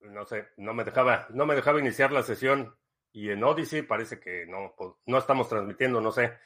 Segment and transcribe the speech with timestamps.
[0.00, 2.76] No sé, no me dejaba, no me dejaba iniciar la sesión.
[3.12, 6.38] Y en Odyssey parece que no, pues, no estamos transmitiendo, no sé.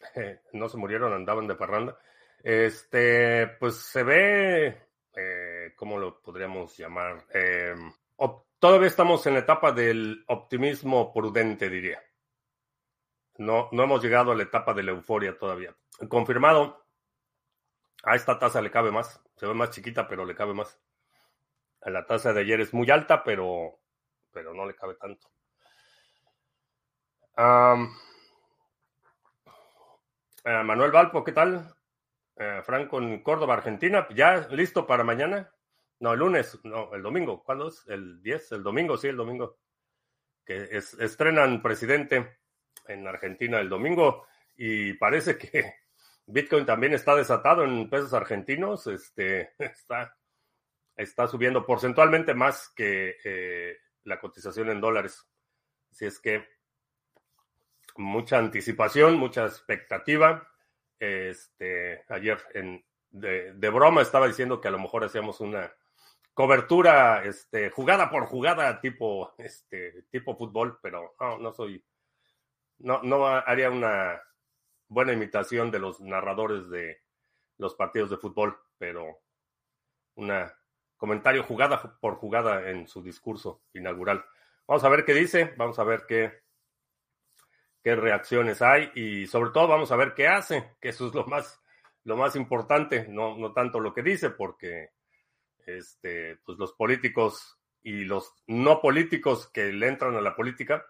[0.53, 1.97] no se murieron, andaban de parranda.
[2.43, 4.67] Este, pues se ve,
[5.15, 7.25] eh, ¿cómo lo podríamos llamar?
[7.33, 7.75] Eh,
[8.59, 12.01] todavía estamos en la etapa del optimismo prudente, diría.
[13.37, 15.75] No, no hemos llegado a la etapa de la euforia todavía.
[16.07, 16.85] Confirmado,
[18.03, 19.19] a esta tasa le cabe más.
[19.35, 20.79] Se ve más chiquita, pero le cabe más.
[21.81, 23.79] A la tasa de ayer es muy alta, pero,
[24.31, 25.27] pero no le cabe tanto.
[30.43, 31.75] Eh, Manuel Valpo, ¿qué tal?
[32.35, 34.07] Eh, Franco en Córdoba, Argentina.
[34.15, 35.53] ¿Ya listo para mañana?
[35.99, 37.43] No, el lunes, no, el domingo.
[37.43, 37.83] ¿Cuándo es?
[37.87, 38.53] ¿El 10?
[38.53, 39.59] El domingo, sí, el domingo.
[40.43, 42.39] Que estrenan presidente
[42.87, 44.25] en Argentina el domingo
[44.55, 45.75] y parece que
[46.25, 48.87] Bitcoin también está desatado en pesos argentinos.
[48.87, 50.17] Este, está,
[50.95, 55.23] está subiendo porcentualmente más que eh, la cotización en dólares.
[55.91, 56.47] Así es que
[57.97, 60.47] mucha anticipación, mucha expectativa.
[60.99, 65.73] Este, ayer en, de, broma estaba diciendo que a lo mejor hacíamos una
[66.33, 71.83] cobertura este, jugada por jugada tipo, este, tipo fútbol, pero no, no soy,
[72.79, 74.21] no, no haría una
[74.87, 77.01] buena imitación de los narradores de
[77.57, 79.21] los partidos de fútbol, pero
[80.15, 80.53] una
[80.97, 84.23] comentario jugada por jugada en su discurso inaugural.
[84.67, 86.43] Vamos a ver qué dice, vamos a ver qué,
[87.83, 91.25] qué reacciones hay y sobre todo vamos a ver qué hace, que eso es lo
[91.25, 91.61] más,
[92.03, 94.91] lo más importante, no, no tanto lo que dice, porque
[95.65, 100.85] este, pues los políticos y los no políticos que le entran a la política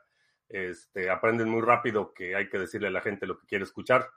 [0.49, 4.09] este, aprenden muy rápido que hay que decirle a la gente lo que quiere escuchar.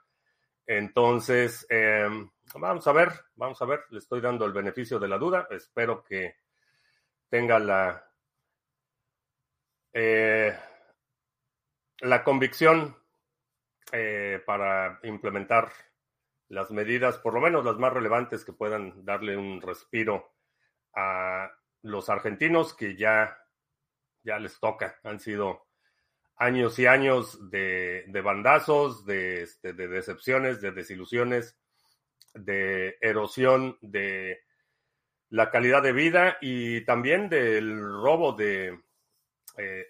[0.67, 5.17] Entonces, em, vamos a ver, vamos a ver, le estoy dando el beneficio de la
[5.17, 6.35] duda, espero que
[7.29, 8.03] tenga la...
[9.93, 10.53] Eh,
[11.99, 12.95] la convicción
[13.91, 15.71] eh, para implementar
[16.49, 20.33] las medidas, por lo menos las más relevantes que puedan darle un respiro
[20.93, 21.51] a
[21.81, 23.37] los argentinos que ya,
[24.23, 24.99] ya les toca.
[25.03, 25.65] Han sido
[26.37, 31.57] años y años de, bandazos, de, este, de, decepciones, de desilusiones,
[32.33, 34.43] de erosión de
[35.29, 38.79] la calidad de vida y también del robo de
[39.57, 39.87] eh,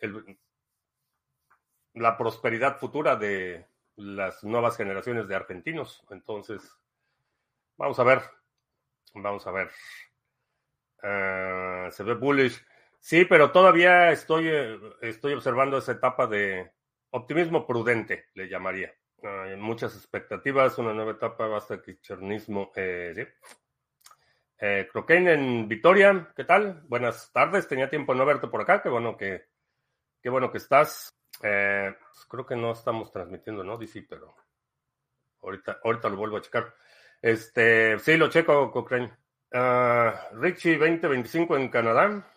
[1.96, 3.66] la prosperidad futura de
[3.96, 6.06] las nuevas generaciones de argentinos.
[6.10, 6.62] Entonces,
[7.78, 8.22] vamos a ver,
[9.14, 9.70] vamos a ver.
[11.02, 12.64] Ah, se ve bullish.
[13.00, 16.72] Sí, pero todavía estoy, eh, estoy observando esa etapa de
[17.12, 18.94] optimismo prudente, le llamaría.
[19.24, 22.72] Hay muchas expectativas, una nueva etapa, basta que chernismo.
[22.76, 23.22] Eh, ¿sí?
[24.60, 26.84] Eh, en Vitoria, ¿qué tal?
[26.88, 29.46] Buenas tardes, tenía tiempo de no verte por acá, qué bueno que,
[30.22, 31.15] qué bueno que estás.
[31.44, 33.78] Eh, pues creo que no estamos transmitiendo, ¿no?
[33.78, 34.36] DC, pero.
[35.42, 36.74] ahorita, ahorita lo vuelvo a checar.
[37.22, 39.12] Este, sí, lo checo, Cochrane.
[39.52, 42.32] Uh, Richie 2025 en Canadá.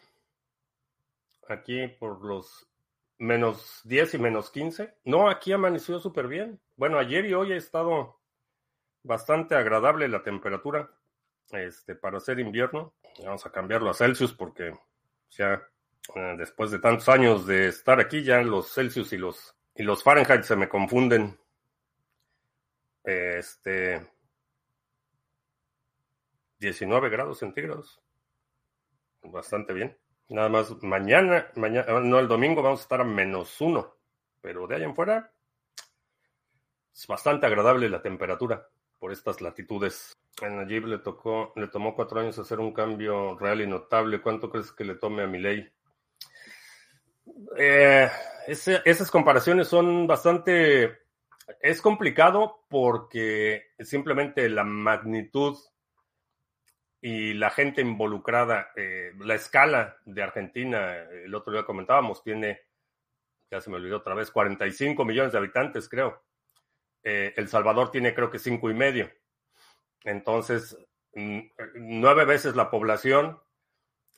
[1.49, 2.69] Aquí por los
[3.19, 4.95] menos 10 y menos 15.
[5.05, 6.61] No, aquí amaneció súper bien.
[6.77, 8.21] Bueno, ayer y hoy ha estado
[9.03, 10.91] bastante agradable la temperatura
[11.50, 12.95] este, para hacer invierno.
[13.25, 14.75] Vamos a cambiarlo a Celsius porque
[15.31, 15.61] ya eh,
[16.37, 20.43] después de tantos años de estar aquí, ya los Celsius y los, y los Fahrenheit
[20.43, 21.38] se me confunden.
[23.05, 24.06] Este.
[26.58, 28.00] 19 grados centígrados.
[29.22, 29.96] Bastante bien.
[30.28, 33.96] Nada más mañana, mañana, no el domingo vamos a estar a menos uno.
[34.40, 35.32] Pero de ahí en fuera
[36.94, 38.69] es bastante agradable la temperatura
[38.99, 40.12] por estas latitudes.
[40.43, 44.20] A Najib le tocó, le tomó cuatro años hacer un cambio real y notable.
[44.20, 45.69] ¿Cuánto crees que le tome a mi ley?
[47.56, 48.08] Eh,
[48.46, 50.98] esas comparaciones son bastante.
[51.60, 55.56] Es complicado porque simplemente la magnitud
[57.00, 62.62] y la gente involucrada, eh, la escala de Argentina, el otro día comentábamos, tiene,
[63.50, 66.22] ya se me olvidó otra vez, 45 millones de habitantes, creo.
[67.04, 69.10] Eh, el Salvador tiene creo que cinco y medio.
[70.04, 70.76] Entonces,
[71.14, 73.40] nueve veces la población,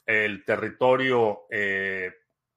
[0.06, 1.46] el territorio,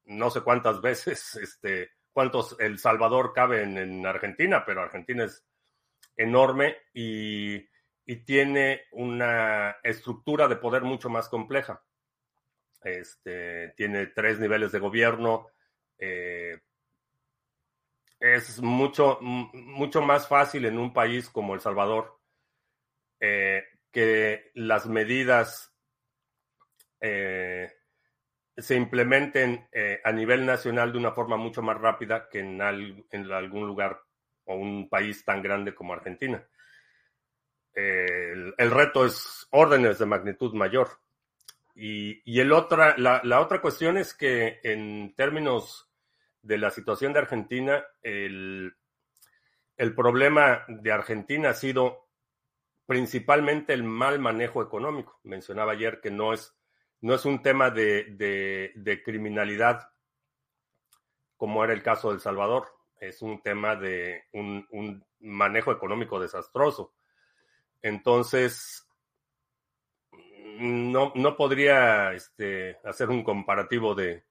[0.06, 5.46] no sé cuántas veces, este, cuántos El Salvador cabe en, Argentina, pero Argentina es
[6.16, 7.72] enorme y,
[8.26, 11.82] tiene una estructura de poder mucho más compleja.
[12.84, 15.48] Este, tiene tres niveles de gobierno,
[15.98, 16.60] eh,
[18.20, 22.20] es mucho, mucho más fácil en un país como El Salvador
[23.20, 25.74] eh, que las medidas
[27.00, 27.72] eh,
[28.58, 33.68] se implementen eh, a nivel nacional de una forma mucho más rápida que en, algún
[33.68, 34.02] lugar
[34.46, 36.46] o un país tan grande como Argentina.
[37.74, 41.00] El, reto es órdenes de magnitud mayor.
[41.76, 45.90] Y, el otra, la otra cuestión es que en términos
[46.44, 48.76] de la situación de Argentina, el,
[49.96, 52.10] problema de Argentina ha sido
[52.86, 55.20] principalmente el mal manejo económico.
[55.24, 56.54] Mencionaba ayer que no es,
[57.04, 58.72] no es un tema de,
[59.04, 59.90] criminalidad
[61.36, 62.68] como era el caso de El Salvador,
[63.00, 66.94] es un tema de un, manejo económico desastroso.
[67.82, 68.88] Entonces,
[70.60, 74.24] no, no podría este, hacer un comparativo de,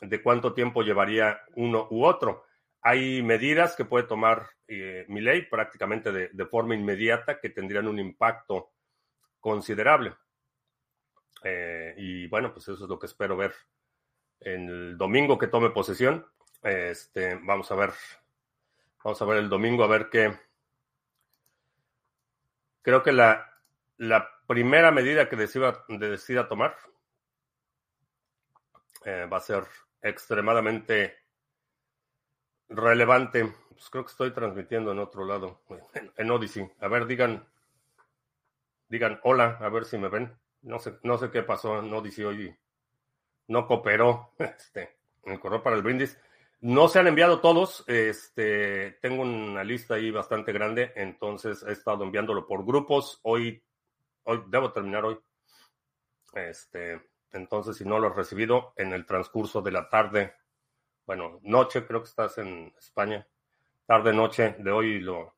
[0.00, 2.44] de cuánto tiempo llevaría uno u otro.
[2.80, 7.98] Hay medidas que puede tomar eh, mi ley prácticamente de, forma inmediata que tendrían un
[7.98, 8.70] impacto
[9.40, 10.14] considerable.
[11.44, 13.54] Eh, y bueno, pues eso es lo que espero ver
[14.40, 16.26] en el domingo que tome posesión.
[16.62, 17.90] Este, vamos a ver,
[19.02, 20.36] vamos a ver el domingo a ver qué.
[22.82, 23.52] Creo que la,
[23.96, 26.76] la primera medida que decida, decida tomar
[29.04, 29.64] eh, va a ser
[30.00, 31.16] extremadamente
[32.68, 33.52] relevante.
[33.70, 35.62] Pues creo que estoy transmitiendo en otro lado,
[36.16, 36.70] en, Odyssey.
[36.80, 37.46] A ver, digan,
[38.88, 40.36] digan hola, a ver si me ven.
[40.62, 42.56] No sé, no sé qué pasó en Odyssey hoy.
[43.48, 44.96] No cooperó este,
[45.62, 46.18] para el brindis.
[46.60, 47.84] No se han enviado todos.
[47.88, 53.18] Este, tengo una lista ahí bastante grande, entonces he estado enviándolo por grupos.
[53.22, 53.62] Hoy,
[54.24, 55.18] hoy debo terminar hoy.
[56.34, 60.34] Este, entonces, si no lo has recibido en el transcurso de la tarde,
[61.06, 63.26] bueno, noche, creo que estás en España,
[63.86, 65.34] tarde, noche de hoy lo,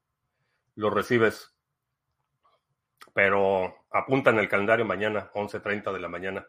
[0.76, 1.53] lo recibes.
[3.14, 6.46] Pero apunta en el calendario mañana, 11.30 de la mañana.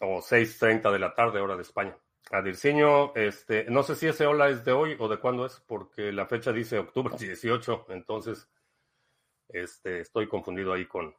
[0.00, 1.98] O 6.30 de la tarde, hora de España.
[2.30, 6.10] Adirciño, este, no sé si ese hola es de hoy o de cuándo es, porque
[6.10, 8.48] la fecha dice octubre 18, entonces
[9.48, 11.14] este, estoy confundido ahí con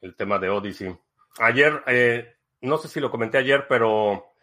[0.00, 0.98] el tema de Odyssey.
[1.38, 4.34] Ayer, eh, no sé si lo comenté ayer, pero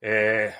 [0.00, 0.52] eh,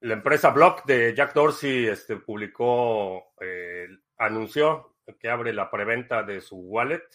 [0.00, 6.40] la empresa Block de Jack Dorsey este, publicó, eh, anunció que abre la preventa de
[6.40, 7.06] su wallet.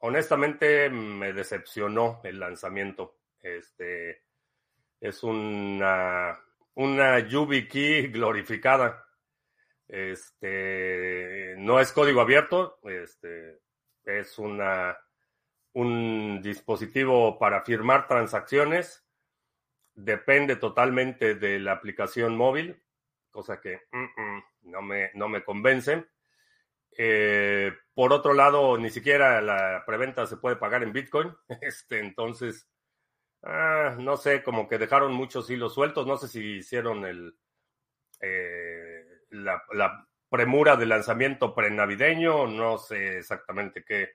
[0.00, 3.18] honestamente me decepcionó el lanzamiento.
[3.42, 4.22] Este
[5.00, 6.38] es una,
[6.74, 9.06] una YubiKey glorificada.
[9.88, 12.78] Este no es código abierto.
[12.84, 13.60] Este
[14.04, 14.96] es una,
[15.72, 19.04] un dispositivo para firmar transacciones.
[19.94, 22.80] Depende totalmente de la aplicación móvil,
[23.30, 23.80] cosa que
[24.62, 26.04] no, me, no me convence.
[26.96, 31.34] Eh, por otro lado, ni siquiera la preventa se puede pagar en Bitcoin.
[31.62, 32.68] Este, entonces,
[33.42, 36.06] ah, no sé, como que dejaron muchos hilos sueltos.
[36.06, 37.36] No sé si hicieron el
[38.20, 42.46] eh, la, la, premura de lanzamiento prenavideño.
[42.46, 44.10] No sé exactamente qué,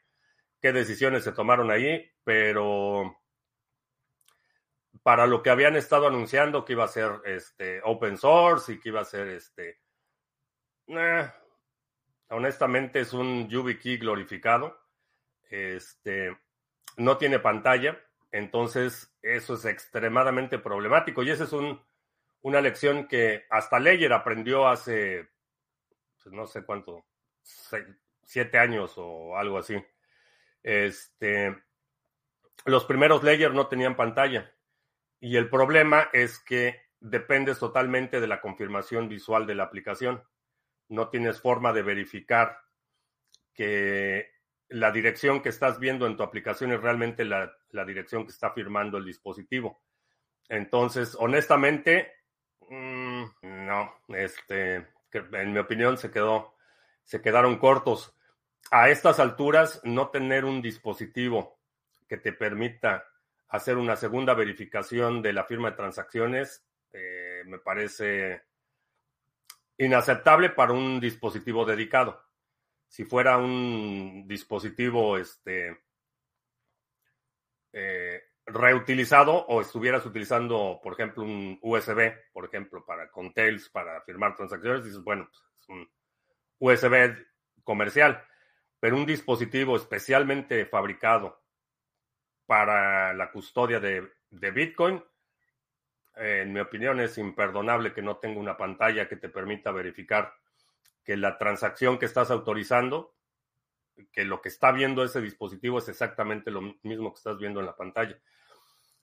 [0.62, 3.18] qué decisiones se tomaron ahí, pero
[5.06, 8.90] para lo que habían estado anunciando que iba a ser este open source y que
[8.90, 9.80] iba a ser este
[12.30, 14.76] honestamente es un YubiKey glorificado.
[15.48, 16.36] Este
[16.98, 21.80] no tiene pantalla, entonces eso es extremadamente problemático y esa es un,
[22.42, 25.30] una lección que hasta Ledger aprendió hace
[26.24, 27.06] pues, no sé cuánto,
[28.24, 29.76] siete años o algo así.
[30.64, 31.56] Este,
[32.66, 34.52] los primeros Ledger no tenían pantalla
[35.26, 40.24] y el problema es que dependes totalmente de la confirmación visual de la aplicación.
[40.88, 42.60] No tienes forma de verificar
[43.52, 44.30] que
[44.68, 47.52] la dirección que estás viendo en tu aplicación es realmente la,
[47.88, 49.82] dirección que está firmando el dispositivo.
[50.48, 52.14] Entonces, honestamente,
[52.70, 56.54] mmm, no, este, en mi opinión se quedó,
[57.04, 58.16] se quedaron cortos.
[58.70, 61.58] A estas alturas, no tener un dispositivo
[62.08, 63.08] que te permita
[63.56, 68.44] hacer una segunda verificación de la firma de transacciones eh, me parece
[69.78, 72.24] inaceptable para un dispositivo dedicado.
[72.88, 75.78] Si fuera un dispositivo este,
[77.74, 84.36] eh, reutilizado o estuvieras utilizando, por ejemplo, un USB, por ejemplo, para Contails, para firmar
[84.36, 85.90] transacciones, dices, bueno, pues, es un
[86.60, 87.26] USB
[87.64, 88.24] comercial,
[88.80, 91.45] pero un dispositivo especialmente fabricado
[92.46, 95.04] para la custodia de, Bitcoin,
[96.16, 100.34] en mi opinión es imperdonable que no tenga una pantalla que te permita verificar
[101.04, 103.16] que la transacción que estás autorizando,
[104.12, 107.66] que lo que está viendo ese dispositivo es exactamente lo mismo que estás viendo en
[107.66, 108.18] la pantalla.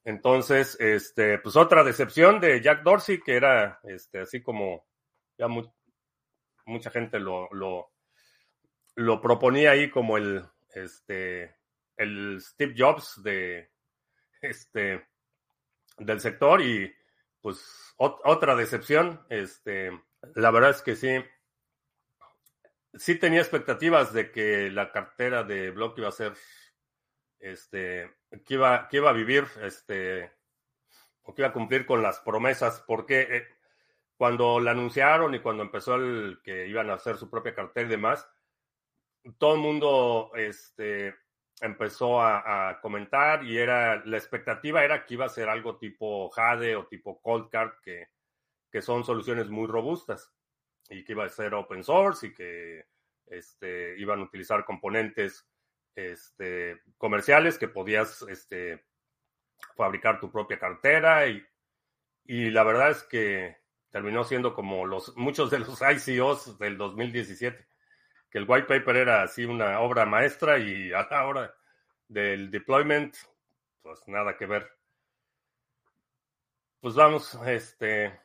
[0.05, 4.85] Entonces, este, pues otra decepción de Jack Dorsey, que era este, así como
[5.39, 5.47] ya
[6.67, 7.93] mucha gente lo, lo,
[8.97, 10.45] lo proponía ahí como el,
[10.75, 11.55] este,
[12.03, 13.71] el Steve Jobs de
[14.41, 15.07] este
[15.99, 16.93] del sector y
[17.41, 19.91] pues otra decepción este
[20.35, 21.09] la verdad es que sí
[22.95, 26.35] sí tenía expectativas de que la cartera de Block iba a ser
[27.39, 28.11] este
[28.45, 30.33] que iba iba a vivir este
[31.23, 33.49] o que iba a cumplir con las promesas porque eh,
[34.17, 37.91] cuando la anunciaron y cuando empezó el que iban a hacer su propia cartera y
[37.91, 38.29] demás
[39.39, 41.15] todo el mundo este
[41.63, 46.75] empezó a, comentar y era la expectativa era que iba a ser algo tipo Jade
[46.75, 48.09] o tipo Cold Card, que,
[48.71, 50.35] que son soluciones muy robustas
[50.91, 52.87] y que iba a ser open source y que
[53.27, 55.49] este, iban a utilizar componentes
[55.95, 58.85] este, comerciales que podías este,
[59.77, 61.43] fabricar tu propia cartera y,
[62.25, 63.57] y la verdad es que
[63.91, 67.72] terminó siendo como los muchos de los ICOs del 2017
[68.33, 71.55] que el white paper era así una obra maestra y a la hora
[72.09, 73.15] del deployment,
[73.83, 74.69] pues nada que ver.
[76.81, 78.19] Pues vamos, este,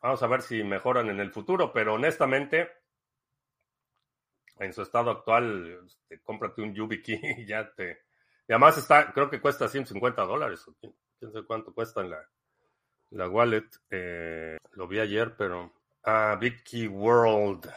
[0.00, 2.68] vamos a ver si mejoran en el futuro, pero honestamente,
[4.58, 8.04] en su estado actual, este, cómprate un YubiKey y ya te...
[8.48, 12.28] Y además está, creo que cuesta 150 dólares, quién, sé cuánto cuesta en la,
[13.10, 13.68] la wallet.
[13.90, 15.72] Eh, lo vi ayer, pero...
[16.04, 17.70] Ah, BigKey World.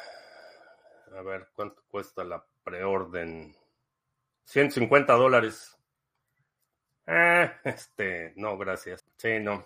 [1.13, 3.55] A ver, ¿cuánto cuesta la preorden?
[4.45, 5.77] 150 dólares.
[7.07, 9.03] Eh, este, no, gracias.
[9.17, 9.65] Sí, no.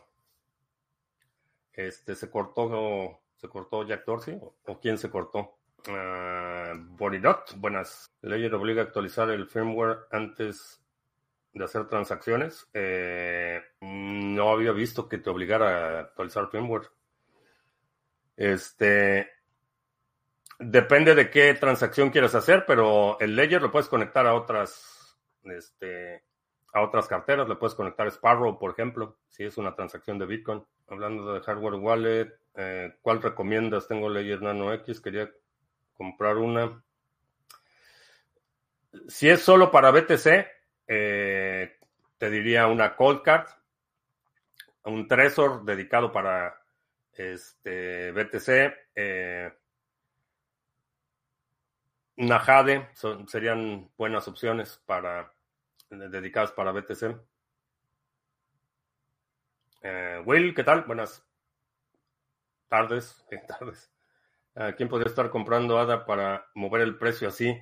[1.73, 5.57] Este, se cortó, se cortó Jack Dorsey, o, quién se cortó.
[5.87, 8.11] Uh, Borinot, buenas.
[8.21, 10.83] Ledger obliga a actualizar el firmware antes
[11.53, 12.67] de hacer transacciones.
[12.73, 16.89] Eh, no había visto que te obligara a actualizar firmware.
[18.35, 19.29] Este,
[20.61, 26.25] Depende de qué transacción quieras hacer, pero el Ledger lo puedes conectar a otras, este,
[26.73, 27.47] a otras carteras.
[27.47, 30.65] Le puedes conectar Sparrow, por ejemplo, si es una transacción de Bitcoin.
[30.89, 33.87] Hablando de hardware wallet, eh, ¿cuál recomiendas?
[33.87, 35.31] Tengo Ledger Nano X, quería
[35.95, 36.83] comprar una.
[39.07, 40.45] Si es solo para BTC,
[40.87, 41.77] eh,
[42.17, 43.47] te diría una Cold Card,
[44.83, 46.61] un Trezor dedicado para
[47.13, 48.73] este, BTC.
[48.93, 49.53] Eh,
[52.19, 52.89] Najade
[53.27, 55.33] serían buenas opciones para
[55.89, 57.15] dedicadas para BTC.
[59.81, 60.83] Eh, Will, ¿qué tal?
[60.83, 61.25] Buenas
[62.67, 63.25] tardes.
[63.47, 63.89] tardes.
[64.75, 67.57] ¿Quién podría estar comprando ADA para mover el precio así?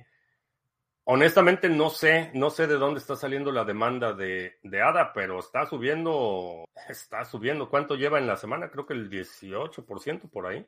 [1.04, 5.38] Honestamente no sé, no sé de dónde está saliendo la demanda de, de ADA, pero
[5.38, 7.70] está subiendo, está subiendo.
[7.70, 8.70] ¿Cuánto lleva en la semana?
[8.70, 10.66] Creo que el 18% por ahí.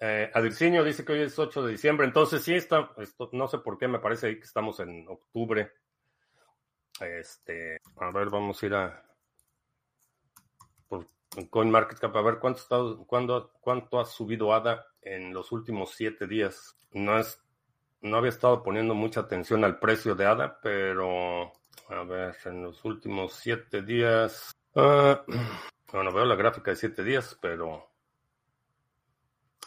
[0.00, 3.58] Eh, Adircinio dice que hoy es 8 de diciembre, entonces sí está, esto, no sé
[3.58, 5.72] por qué me parece ahí que estamos en octubre.
[7.00, 9.04] Este, a ver, vamos a ir a
[10.88, 11.06] por
[11.50, 12.76] CoinMarketCap a ver cuánto, está,
[13.06, 16.76] cuánto, cuánto ha subido ADA en los últimos siete días.
[16.92, 17.42] No es
[18.00, 21.52] no había estado poniendo mucha atención al precio de ADA, pero
[21.88, 24.52] a ver, en los últimos siete días.
[24.74, 25.16] Uh,
[25.92, 27.87] bueno, veo la gráfica de siete días, pero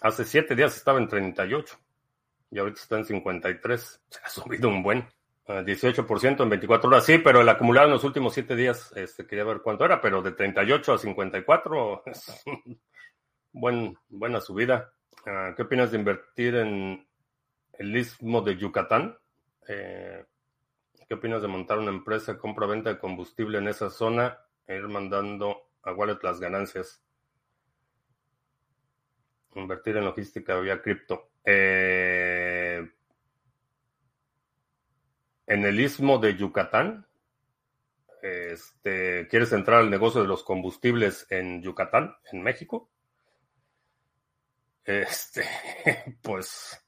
[0.02, 1.78] hace siete días estaba en 38
[2.52, 4.02] y ahorita está en 53.
[4.10, 5.08] Se ha subido un buen.
[5.48, 9.44] 18% en 24 horas, sí, pero el acumulado en los últimos siete días, este, quería
[9.44, 12.44] ver cuánto era, pero de 38 a 54 es
[13.52, 14.94] buen, buena subida.
[15.26, 17.06] Uh, ¿Qué opinas de invertir en
[17.82, 19.18] el istmo de Yucatán.
[19.68, 20.24] Eh,
[21.08, 25.72] ¿Qué opinas de montar una empresa compra-venta de combustible en esa zona e ir mandando
[25.82, 27.04] a Wallet las ganancias?
[29.56, 31.32] Invertir en logística vía cripto.
[31.44, 32.90] Eh,
[35.48, 37.06] en el istmo de Yucatán,
[38.22, 42.90] este, ¿quieres entrar al negocio de los combustibles en Yucatán, en México?
[44.86, 45.46] Este,
[46.22, 46.82] pues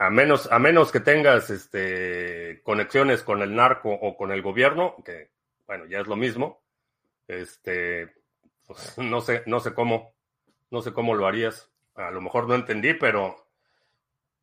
[0.00, 4.96] a menos, a menos que tengas este, conexiones con el narco o con el gobierno,
[5.04, 5.30] que
[5.66, 6.62] bueno, ya es lo mismo,
[7.28, 8.14] este,
[8.66, 10.14] pues, no sé, no sé cómo,
[10.70, 11.70] no sé cómo lo harías.
[11.94, 13.36] A lo mejor no entendí, pero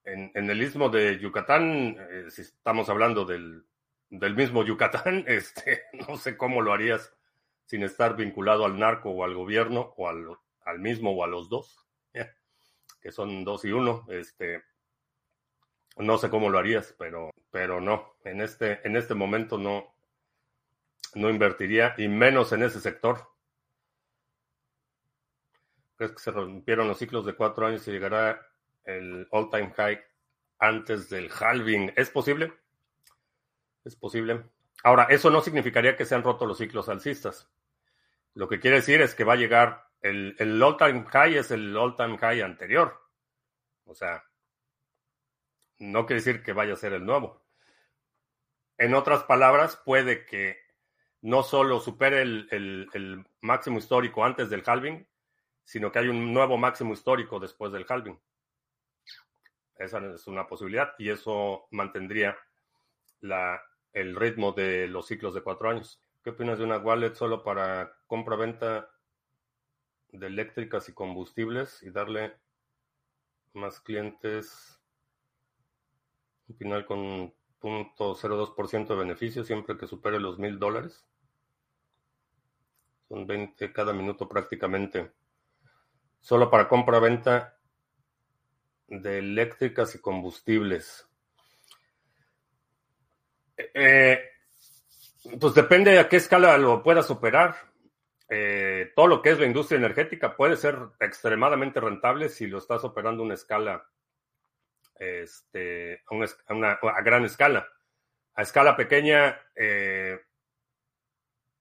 [0.04, 3.66] en, el istmo de Yucatán, eh, si estamos hablando del,
[4.10, 7.14] del mismo Yucatán, este, no sé cómo lo harías
[7.66, 10.26] sin estar vinculado al narco o al gobierno o al,
[10.62, 11.86] al mismo o a los dos,
[13.02, 14.06] que son dos y uno.
[14.10, 14.64] Este,
[15.98, 18.16] no sé cómo lo harías, pero, pero no.
[18.24, 19.94] En este, en este momento no,
[21.16, 23.30] no invertiría, y menos en ese sector.
[25.98, 28.48] ¿Crees que se rompieron los ciclos de cuatro años y llegará
[28.86, 30.00] el all-time high
[30.60, 31.92] antes del halving?
[31.96, 32.54] ¿Es posible?
[33.84, 34.44] Es posible.
[34.84, 37.50] Ahora, eso no significaría que se han roto los ciclos alcistas.
[38.36, 41.76] Lo que quiere decir es que va a llegar el, el all-time high es el
[41.76, 43.02] all-time high anterior.
[43.86, 44.24] O sea,
[45.80, 47.44] no quiere decir que vaya a ser el nuevo.
[48.78, 50.58] En otras palabras, puede que
[51.22, 55.08] no solo supere el, máximo histórico antes del halving,
[55.68, 58.18] sino que hay un nuevo máximo histórico después del halving.
[59.76, 62.38] Esa es una posibilidad y eso mantendría
[63.20, 66.02] la, el ritmo de los ciclos de cuatro años.
[66.24, 68.90] ¿Qué opinas de una wallet solo para compra-venta
[70.14, 72.38] de eléctricas y combustibles y darle
[73.52, 74.80] más clientes
[76.48, 81.06] un final con 0.02% de beneficio siempre que supere los mil dólares.
[83.10, 85.12] Son 20 cada minuto prácticamente.
[86.20, 87.58] Solo para compra-venta
[88.88, 91.08] de eléctricas y combustibles.
[93.58, 94.20] Eh,
[95.40, 97.56] pues depende a qué escala lo puedas operar.
[98.30, 102.84] Eh, todo lo que es la industria energética puede ser extremadamente rentable si lo estás
[102.84, 103.88] operando a una escala
[104.96, 106.04] este,
[106.48, 107.68] a gran escala.
[108.36, 110.20] A escala pequeña, eh,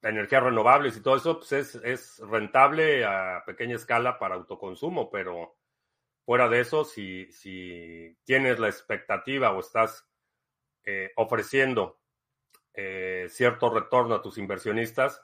[0.02, 5.56] energías renovables y todo eso pues es, es, rentable a pequeña escala para autoconsumo, pero
[6.24, 10.09] fuera de eso, si, si tienes la expectativa o estás
[10.85, 12.00] eh, ofreciendo
[12.74, 15.22] eh, cierto retorno a tus inversionistas,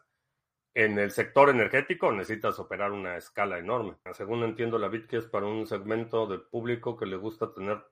[0.75, 3.97] en el sector energético necesitas operar una escala enorme.
[4.15, 7.85] Según entiendo, la BitKey es para un segmento de público que le gusta tener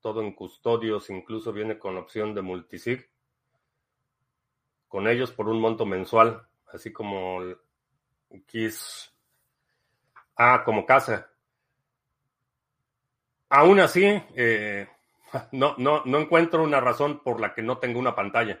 [0.00, 3.10] todo en custodios, incluso viene con opción de multisig,
[4.88, 7.40] con ellos por un monto mensual, así como
[8.46, 9.14] KISS.
[10.36, 11.30] Ah, como casa.
[13.50, 14.88] Aún así, eh,
[15.52, 18.60] no, no, no encuentro una razón por la que no tenga una pantalla.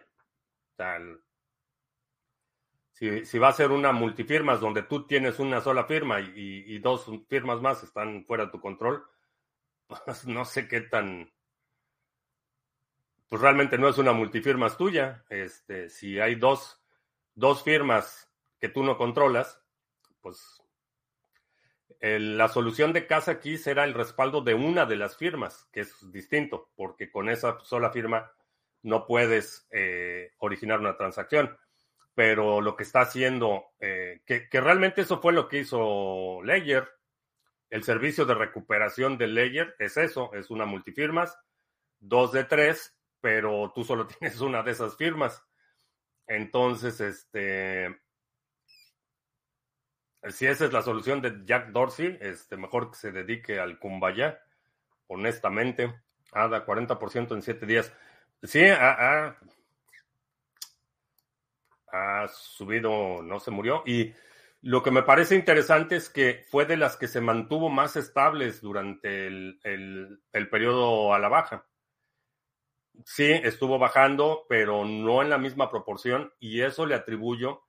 [2.92, 6.78] si, si, va a ser una multifirmas donde tú tienes una sola firma y, y
[6.78, 9.04] dos firmas más están fuera de tu control,
[9.86, 11.30] pues, no sé qué tan,
[13.28, 15.24] pues realmente no es una multifirma tuya.
[15.28, 16.82] Este, si hay dos,
[17.34, 19.60] dos firmas que tú no controlas,
[20.20, 20.62] pues
[22.00, 26.12] la solución de casa aquí será el respaldo de una de las firmas, que es
[26.12, 28.32] distinto, porque con esa sola firma
[28.82, 31.56] no puedes eh, originar una transacción.
[32.14, 36.88] Pero lo que está haciendo, eh, que, que, realmente eso fue lo que hizo Ledger,
[37.70, 41.36] el servicio de recuperación de Ledger es eso, es una multifirmas
[42.00, 45.42] dos de tres, pero tú solo tienes una de esas firmas.
[46.26, 47.96] Entonces, este,
[50.28, 54.40] si esa es la solución de Jack Dorsey, este, mejor que se dedique al Kumbaya,
[55.06, 55.94] honestamente.
[56.32, 57.92] Ada, 40% en siete días.
[58.42, 59.36] Sí, ha,
[61.90, 63.82] ha, subido, no se murió.
[63.86, 64.12] Y
[64.60, 68.60] lo que me parece interesante es que fue de las que se mantuvo más estables
[68.60, 69.58] durante el,
[70.32, 71.67] el periodo a la baja.
[73.04, 77.62] Sí, estuvo bajando, pero no en la misma proporción y eso le atribuyo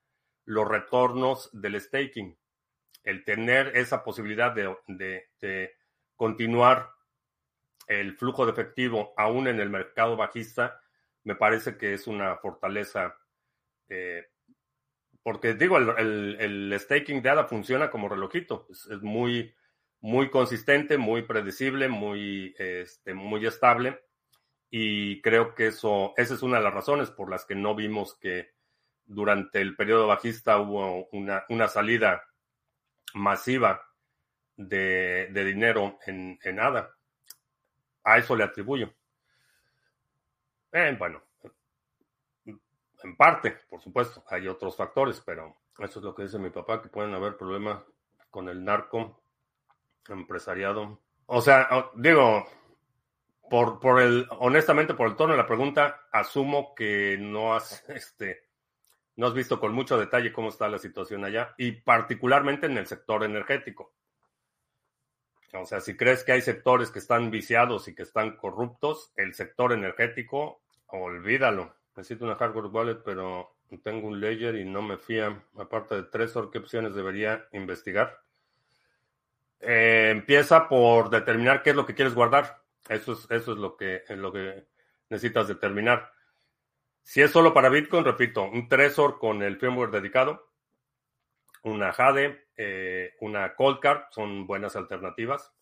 [0.45, 2.37] los retornos del staking.
[3.03, 5.77] El tener esa posibilidad de,
[6.15, 6.89] continuar
[7.87, 10.81] el flujo de efectivo aún en el mercado bajista,
[11.23, 13.15] me parece que es una fortaleza.
[13.87, 14.25] Eh,
[15.23, 18.67] porque digo, el, staking de ADA funciona como relojito.
[18.69, 19.53] Es, muy,
[20.01, 24.01] muy consistente, muy predecible, muy, este, muy estable.
[24.69, 28.15] Y creo que eso, esa es una de las razones por las que no vimos
[28.15, 28.51] que
[29.05, 32.23] durante el periodo bajista hubo una, una salida
[33.15, 33.89] masiva
[34.55, 36.95] de, dinero en, en, ADA.
[38.03, 38.93] A eso le atribuyo.
[40.71, 41.23] Eh, bueno,
[43.03, 46.81] en parte, por supuesto, hay otros factores, pero eso es lo que dice mi papá,
[46.81, 47.81] que pueden haber problemas
[48.29, 49.23] con el narco
[50.07, 50.99] empresariado.
[51.25, 52.45] O sea, digo,
[53.49, 58.43] por, por el, honestamente, por el tono de la pregunta, asumo que no has, este,
[59.15, 62.87] no has visto con mucho detalle cómo está la situación allá y particularmente en el
[62.87, 63.93] sector energético.
[65.53, 69.33] O sea, si crees que hay sectores que están viciados y que están corruptos, el
[69.33, 71.75] sector energético, olvídalo.
[71.95, 75.43] Necesito una hardware wallet, pero tengo un ledger y no me fía.
[75.57, 78.21] Aparte de Trezor, ¿qué opciones debería investigar?
[79.59, 82.58] Eh, empieza por determinar qué es lo que quieres guardar.
[82.87, 84.67] Eso es, eso es lo que, lo que
[85.09, 86.11] necesitas determinar.
[87.03, 90.51] Si es solo para Bitcoin, repito, un Trezor con el firmware dedicado,
[91.63, 95.53] una Jade, eh, una Cold Card, son buenas alternativas.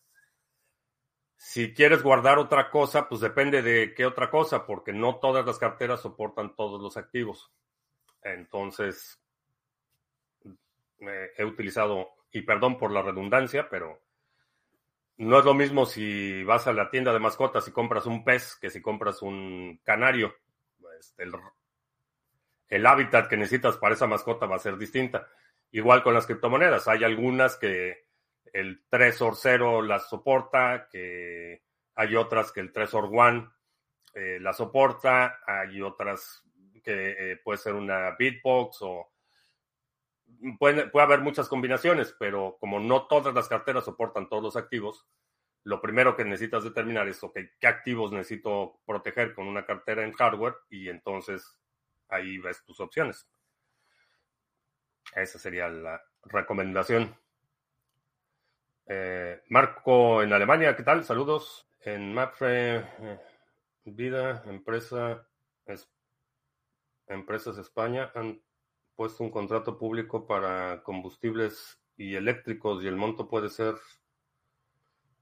[1.35, 5.59] Si quieres guardar otra cosa, pues depende de qué otra cosa, porque no todas las
[5.59, 7.51] carteras soportan todos los activos.
[8.23, 9.21] Entonces,
[11.37, 14.01] he utilizado, y perdón por la redundancia, pero
[15.17, 18.55] no es lo mismo si vas a la tienda de mascotas y compras un pez
[18.55, 20.35] que si compras un canario.
[20.79, 21.15] Pues,
[22.69, 25.27] el, hábitat que necesitas para esa mascota va a ser distinta.
[25.71, 26.87] Igual con las criptomonedas.
[26.87, 28.05] Hay algunas que
[28.53, 31.63] el Trezor 0 las soporta, que
[31.95, 33.49] hay otras que el Trezor One
[34.13, 36.43] eh, la soporta, hay otras
[36.83, 39.11] que eh, puede ser una Bitbox o
[40.59, 45.07] puede, haber muchas combinaciones, pero como no todas las carteras soportan todos los activos,
[45.63, 47.19] lo primero que necesitas determinar es,
[47.59, 50.55] ¿qué activos necesito proteger con una cartera en hardware?
[50.69, 51.57] Y entonces
[52.09, 53.27] ahí ves tus opciones.
[55.13, 57.15] Esa sería la recomendación.
[58.85, 61.03] Eh, Marco en Alemania, ¿qué tal?
[61.03, 61.69] Saludos.
[61.81, 63.19] En Mapfre, eh,
[63.85, 65.27] Vida, empresa,
[67.07, 68.11] Empresas España
[68.97, 73.75] puesto un contrato público para combustibles y eléctricos y el monto puede ser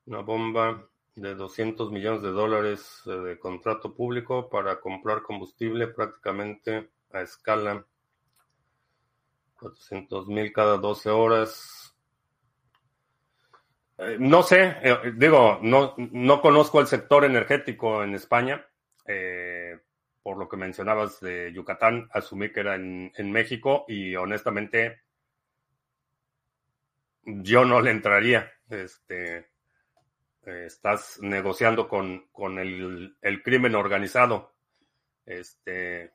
[0.05, 6.89] una bomba de 200 millones de dólares eh, de contrato público para comprar combustible prácticamente
[7.11, 7.85] a escala.
[9.59, 11.95] 400 mil cada 12 horas.
[13.97, 18.65] Eh, no sé, eh, digo, no, no conozco el sector energético en España
[20.25, 25.03] por lo que mencionabas de Yucatán, asumí que era en, México y honestamente
[27.21, 28.51] yo no le entraría.
[28.67, 29.51] Este,
[30.41, 34.55] estás negociando con, el, crimen organizado.
[35.27, 36.11] Este,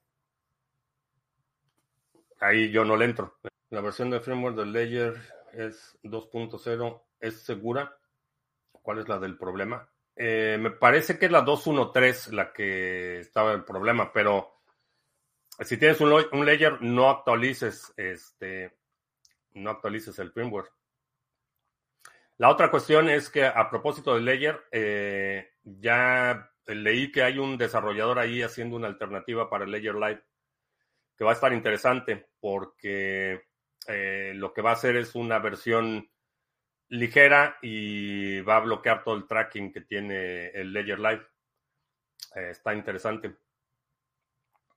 [2.41, 3.39] ahí yo no le entro.
[3.69, 5.15] La versión de firmware del Layer
[5.53, 7.03] es 2.0.
[7.21, 7.97] ¿Es segura?
[8.73, 9.89] ¿Cuál es la del problema?
[10.17, 14.61] Eh, me parece que es la 213 la que estaba el problema, pero
[15.61, 18.77] si tienes un, layer, no actualices este,
[19.53, 20.71] no actualices el firmware.
[22.39, 27.59] La otra cuestión es que a propósito del layer, eh, ya leí que hay un
[27.59, 30.23] desarrollador ahí haciendo una alternativa para layer live
[31.17, 33.43] que va a estar interesante porque
[33.87, 36.11] eh, lo que va a hacer es una versión
[36.91, 41.27] ligera y va a bloquear todo el tracking que tiene el Ledger Live.
[42.37, 43.35] Eh, está interesante.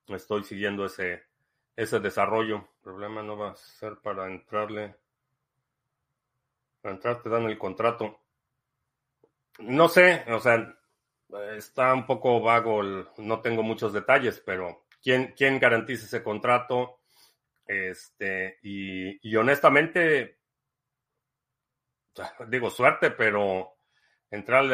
[0.08, 1.24] Estoy siguiendo ese,
[1.76, 2.56] ese desarrollo.
[2.56, 4.96] El problema no va a ser para entrarle.
[6.80, 8.20] Para entrar te dan el contrato.
[9.58, 10.76] No sé, o sea,
[11.56, 12.82] está un poco vago,
[13.18, 17.00] no tengo muchos detalles, pero ¿quién, quién garantiza ese contrato?
[17.66, 20.33] Este, y, honestamente,
[22.48, 23.74] digo suerte, pero
[24.30, 24.72] entrar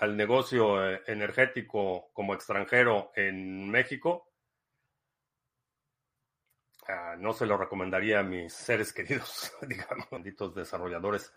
[0.00, 4.28] al, negocio eh, energético como extranjero en México,
[6.88, 11.32] ah, no se lo recomendaría a mis seres queridos, digamos, benditos desarrolladores.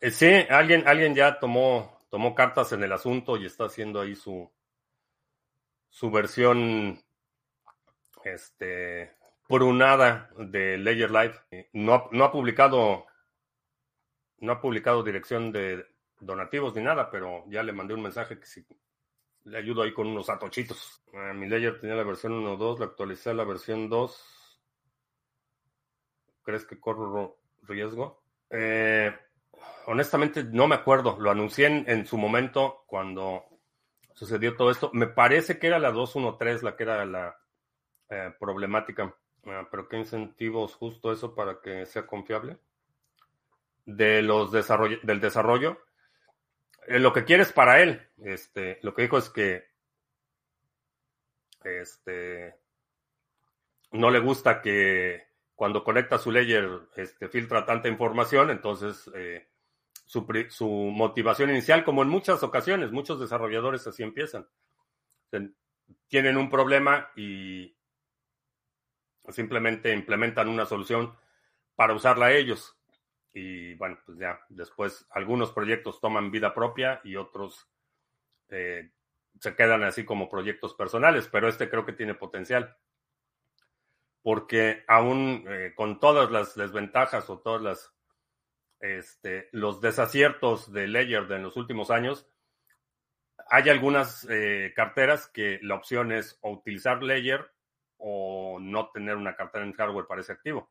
[0.00, 4.14] Eh, sí, alguien, alguien ya tomó, tomó cartas en el asunto y está haciendo ahí
[4.14, 4.50] su,
[5.88, 7.02] su versión
[8.22, 9.16] este,
[9.48, 11.68] prunada de Ledger Live.
[11.72, 13.07] No, no ha publicado
[14.40, 15.86] no ha publicado dirección de
[16.20, 18.66] donativos ni nada, pero ya le mandé un mensaje que si
[19.44, 21.02] le ayudo ahí con unos atochitos.
[21.14, 24.60] Ah, mi Ledger tenía la versión 1.2, la actualicé a la versión 2.
[26.42, 28.22] ¿Crees que corro riesgo?
[28.50, 29.14] Eh,
[29.86, 31.18] honestamente no me acuerdo.
[31.18, 33.44] Lo anuncié en, su momento cuando
[34.14, 34.90] sucedió todo esto.
[34.92, 37.38] Me parece que era la 2.1.3 la que era la
[38.10, 39.14] eh, problemática.
[39.46, 42.58] Ah, pero ¿qué incentivos justo eso para que sea confiable?
[43.90, 45.80] De los desarrollo, del desarrollo.
[46.86, 48.06] Eh, lo que quieres para él.
[48.22, 49.64] Este, lo que dijo es que
[51.64, 52.54] este,
[53.92, 59.48] no le gusta que cuando conecta su layer este, filtra tanta información, entonces eh,
[60.04, 64.46] su, su, motivación inicial, como en muchas ocasiones, muchos desarrolladores así empiezan.
[66.08, 67.74] Tienen un problema y
[69.30, 71.16] simplemente implementan una solución
[71.74, 72.77] para usarla ellos.
[73.32, 77.68] Y bueno, pues ya después algunos proyectos toman vida propia y otros
[78.48, 78.90] eh,
[79.40, 82.76] se quedan así como proyectos personales, pero este creo que tiene potencial.
[84.22, 87.94] Porque aún eh, con todas las desventajas o todas las
[88.80, 92.26] este, los desaciertos de Ledger en los últimos años,
[93.48, 97.50] hay algunas eh, carteras que la opción es o utilizar Ledger
[97.96, 100.70] o no tener una cartera en hardware para ese activo.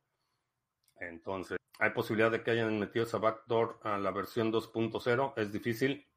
[1.00, 5.34] Entonces, hay posibilidad de que hayan metido esa backdoor a la versión 2.0.
[5.36, 6.08] Es difícil.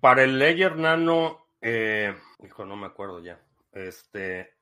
[0.00, 3.40] Para el Ledger Nano, eh, hijo, no me acuerdo ya.
[3.72, 4.54] Este,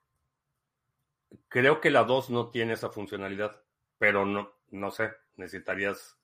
[1.48, 3.62] creo que la 2 no tiene esa funcionalidad,
[3.98, 5.12] pero no, no sé.
[5.36, 6.18] Necesitarías,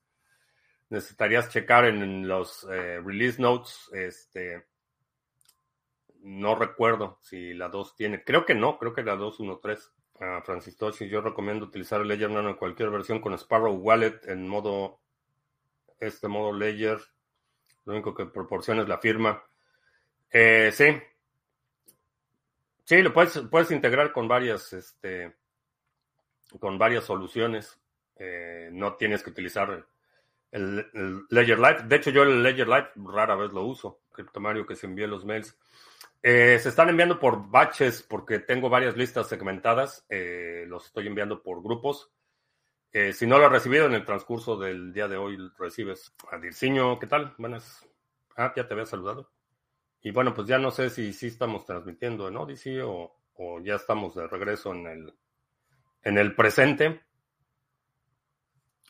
[0.91, 4.67] necesitarías checar en los eh, release notes, este,
[6.21, 8.25] no recuerdo si la 2 tiene.
[8.25, 9.91] Creo que no, creo que la 2.1.3.
[10.45, 15.01] Francis si yo recomiendo utilizar Ledger Nano en cualquier versión con Sparrow Wallet en modo,
[15.99, 16.99] este modo Ledger.
[17.85, 19.43] Lo único que proporciona es la firma.
[20.31, 20.87] Eh, sí.
[22.85, 25.35] Sí, lo puedes, puedes integrar con varias, este,
[26.61, 27.81] con varias soluciones.
[28.17, 29.87] Eh, no tienes que utilizar
[30.55, 31.83] el, Ledger Live.
[31.85, 34.01] De hecho, yo el Ledger Live rara vez lo uso.
[34.13, 35.59] Criptomario que se envíe los mails.
[36.23, 40.07] Eh, se están enviando por batches porque tengo varias listas segmentadas.
[40.09, 42.11] Eh, los estoy enviando por grupos.
[42.93, 46.39] Eh, si no lo has recibido en el transcurso del día de hoy, recibes a
[46.39, 46.99] Dirciño.
[47.01, 47.35] ¿Qué tal?
[47.37, 47.87] Buenas.
[48.37, 49.33] Ah, ya te había saludado.
[50.01, 53.75] Y bueno, pues ya no sé si sí estamos transmitiendo en Odyssey o, o ya
[53.75, 55.15] estamos de regreso en el,
[56.03, 57.03] en el presente.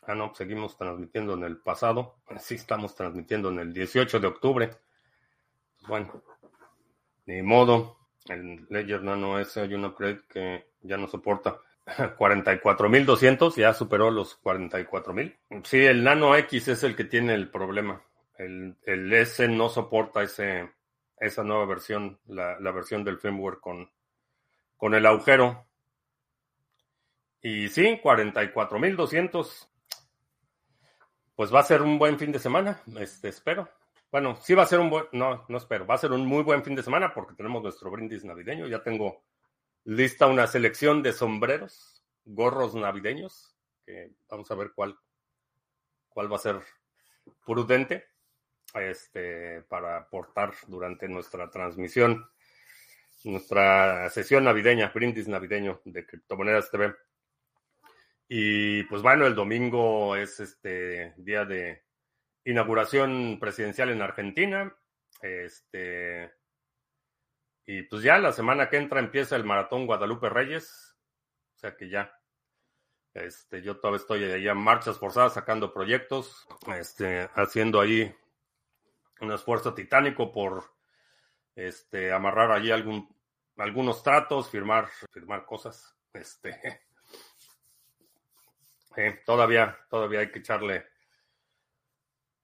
[0.07, 2.17] Ah, no, seguimos transmitiendo en el pasado.
[2.39, 4.71] Sí, estamos transmitiendo en el 18 de octubre.
[5.87, 6.23] Bueno,
[7.27, 7.99] ni modo.
[8.29, 11.59] El Ledger Nano S hay un upgrade que ya no soporta.
[11.87, 15.65] 44.200, ya superó los 44.000.
[15.65, 18.03] Sí, el Nano X es el que tiene el problema.
[18.39, 20.71] El, el S no soporta ese,
[21.19, 23.91] esa nueva versión, la, la versión del firmware con,
[24.77, 25.67] con el agujero.
[27.43, 29.69] Y sí, 44.200.
[31.35, 33.69] Pues va a ser un buen fin de semana, este, espero.
[34.11, 36.45] Bueno, sí va a ser un buen, no, no espero, va a ser un muy
[36.45, 38.69] buen fin de semana porque tenemos nuestro brindis navideño.
[38.69, 39.25] Ya tengo
[39.83, 44.97] lista una selección de sombreros, gorros navideños, que vamos a ver cuál,
[46.09, 46.61] cuál va a ser
[47.45, 48.05] prudente
[48.75, 52.31] este, para aportar durante nuestra transmisión,
[53.25, 56.95] nuestra sesión navideña, brindis navideño de Criptomonedas TV.
[58.29, 61.85] Y pues bueno, el domingo es este día de
[62.45, 64.77] inauguración presidencial en Argentina.
[65.21, 66.33] Este,
[67.67, 70.97] y pues ya la semana que entra empieza el maratón Guadalupe Reyes.
[71.57, 72.19] O sea que ya.
[73.15, 78.13] Este, yo todavía estoy ahí en marchas forzadas sacando proyectos, este, haciendo ahí
[79.21, 80.65] un esfuerzo titánico por
[81.55, 83.17] este, amarrar allí algún,
[83.57, 85.97] algunos tratos, firmar, firmar cosas.
[86.13, 86.84] Este,
[88.97, 90.87] eh, todavía, todavía hay que echarle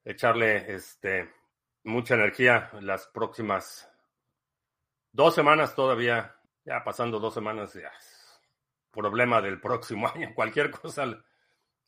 [0.03, 1.31] echarle este
[1.83, 3.89] mucha energía las próximas
[5.11, 6.35] dos semanas todavía,
[6.65, 7.91] ya pasando dos semanas, ya
[8.91, 10.33] problema del próximo año.
[10.35, 11.05] Cualquier cosa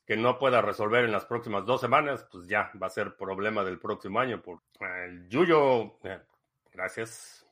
[0.06, 3.64] que no pueda resolver en las próximas dos semanas, pues ya va a ser problema
[3.64, 4.42] del próximo año.
[4.42, 4.62] Por
[5.06, 6.20] el Yuyo, eh,
[6.72, 7.43] gracias.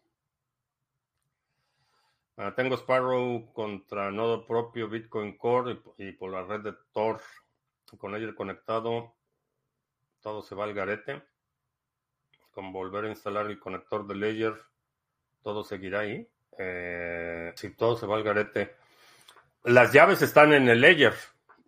[2.37, 7.21] Ah, tengo Sparrow contra nodo propio Bitcoin Core y, por la red de Tor.
[7.97, 9.13] Con ella conectado,
[10.21, 11.21] todo se va al garete.
[12.51, 14.55] Con volver a instalar el conector de Ledger,
[15.43, 16.27] todo seguirá ahí.
[16.57, 18.75] Eh, si todo se va al garete.
[19.63, 21.13] Las llaves están en el Ledger.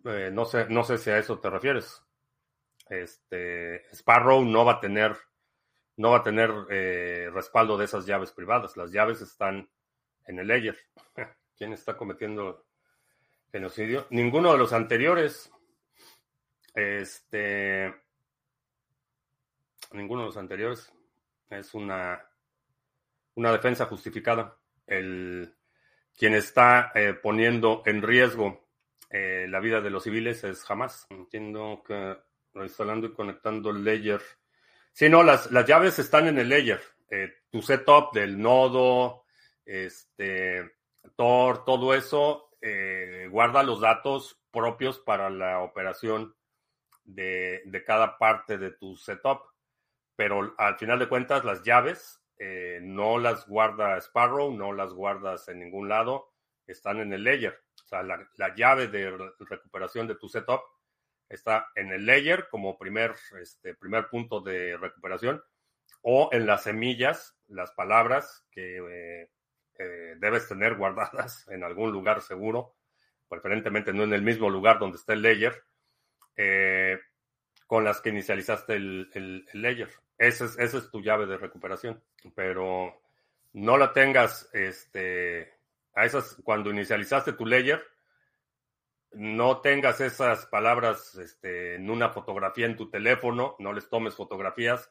[0.04, 2.02] Eh, no, sé, no sé si a eso te refieres.
[2.88, 5.16] Este, Sparrow no va a tener,
[5.96, 8.76] no va a tener eh, respaldo de esas llaves privadas.
[8.76, 9.68] Las llaves están
[10.26, 10.78] en el Ledger.
[11.56, 12.66] ¿Quién está cometiendo
[13.50, 14.06] genocidio?
[14.10, 15.50] Ninguno de los anteriores.
[16.74, 17.94] Este.
[19.92, 20.92] Ninguno de los anteriores.
[21.50, 22.24] Es una,
[23.34, 24.58] una defensa justificada.
[24.86, 25.54] El,
[26.16, 28.68] quien está eh, poniendo en riesgo
[29.10, 31.06] eh, la vida de los civiles es jamás.
[31.10, 32.16] Entiendo que
[32.54, 34.20] instalando y conectando el layer.
[34.92, 36.80] Sí, no, las, las llaves están en el layer.
[37.10, 39.23] Eh, tu setup del nodo,
[39.64, 40.72] este,
[41.16, 46.34] Tor, todo eso, eh, guarda los datos propios para la operación
[47.04, 49.42] de, cada parte de tu setup.
[50.16, 55.48] Pero al final de cuentas, las llaves eh, no las guarda Sparrow, no las guardas
[55.48, 56.32] en ningún lado,
[56.66, 57.58] están en el layer.
[57.84, 60.62] O sea, la, llave de recuperación de tu setup
[61.28, 65.42] está en el layer como primer, este, primer punto de recuperación
[66.02, 69.30] o en las semillas, las palabras que eh,
[69.78, 72.74] eh, debes tener guardadas en algún lugar seguro,
[73.28, 75.64] preferentemente no en el mismo lugar donde está el layer,
[76.36, 76.98] eh,
[77.66, 79.90] con las que inicializaste el, layer.
[80.18, 82.02] Esa es, esa es, tu llave de recuperación,
[82.34, 83.00] pero
[83.52, 85.52] no la tengas este,
[85.94, 87.82] a esas, cuando inicializaste tu layer,
[89.12, 94.90] no tengas esas palabras este, en una fotografía en tu teléfono, no les tomes fotografías,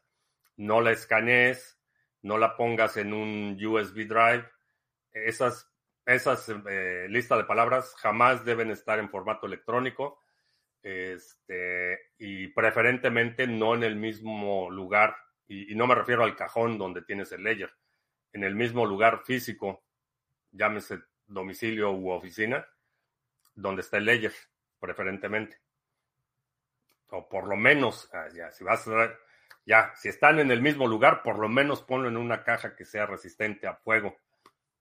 [0.55, 1.77] no la escanees,
[2.21, 4.49] no la pongas en un USB drive,
[5.13, 5.71] esas,
[6.05, 10.19] esas eh, listas de palabras jamás deben estar en formato electrónico
[10.83, 15.15] este, y preferentemente no en el mismo lugar,
[15.47, 17.71] y, no me refiero al cajón donde tienes el ledger,
[18.33, 19.85] en el mismo lugar físico,
[20.51, 22.67] llámese domicilio u oficina,
[23.55, 24.33] donde está el ledger,
[24.79, 25.61] preferentemente.
[27.09, 28.85] O por lo menos, ah, ya, si vas
[29.65, 32.83] ya, si están en el mismo lugar, por lo menos ponlo en una caja que
[32.83, 34.17] sea resistente a fuego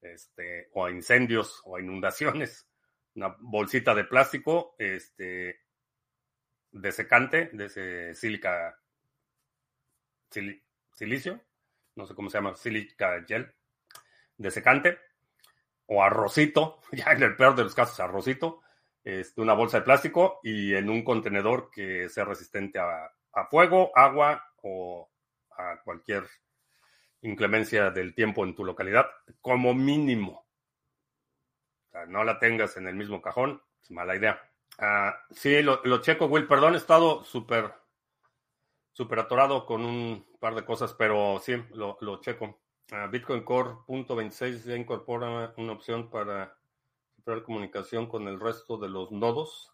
[0.02, 2.68] este, o a incendios o a inundaciones.
[3.14, 5.60] Una bolsita de plástico este,
[6.70, 8.78] desecante, de ese sílica,
[10.94, 11.40] silicio,
[11.94, 13.54] no sé cómo se llama, sílica gel,
[14.38, 14.98] desecante,
[15.86, 18.62] o arrocito, ya en el peor de los casos, arrocito,
[19.04, 24.42] este, una bolsa de plástico y en un contenedor que sea resistente a fuego, agua
[24.62, 25.10] o
[25.50, 26.24] a cualquier
[27.22, 29.06] inclemencia del tiempo en tu localidad,
[29.40, 30.46] como mínimo.
[32.08, 34.40] no la tengas en el mismo cajón, es mala idea.
[34.78, 37.72] Ah, sí, lo, checo, Will, perdón, he estado súper,
[38.92, 42.58] súper atorado con un par de cosas, pero sí, lo, checo.
[42.90, 46.58] Uh, Bitcoin Core .26 ya incorpora una opción para
[47.14, 49.72] separar comunicación con el resto de los nodos.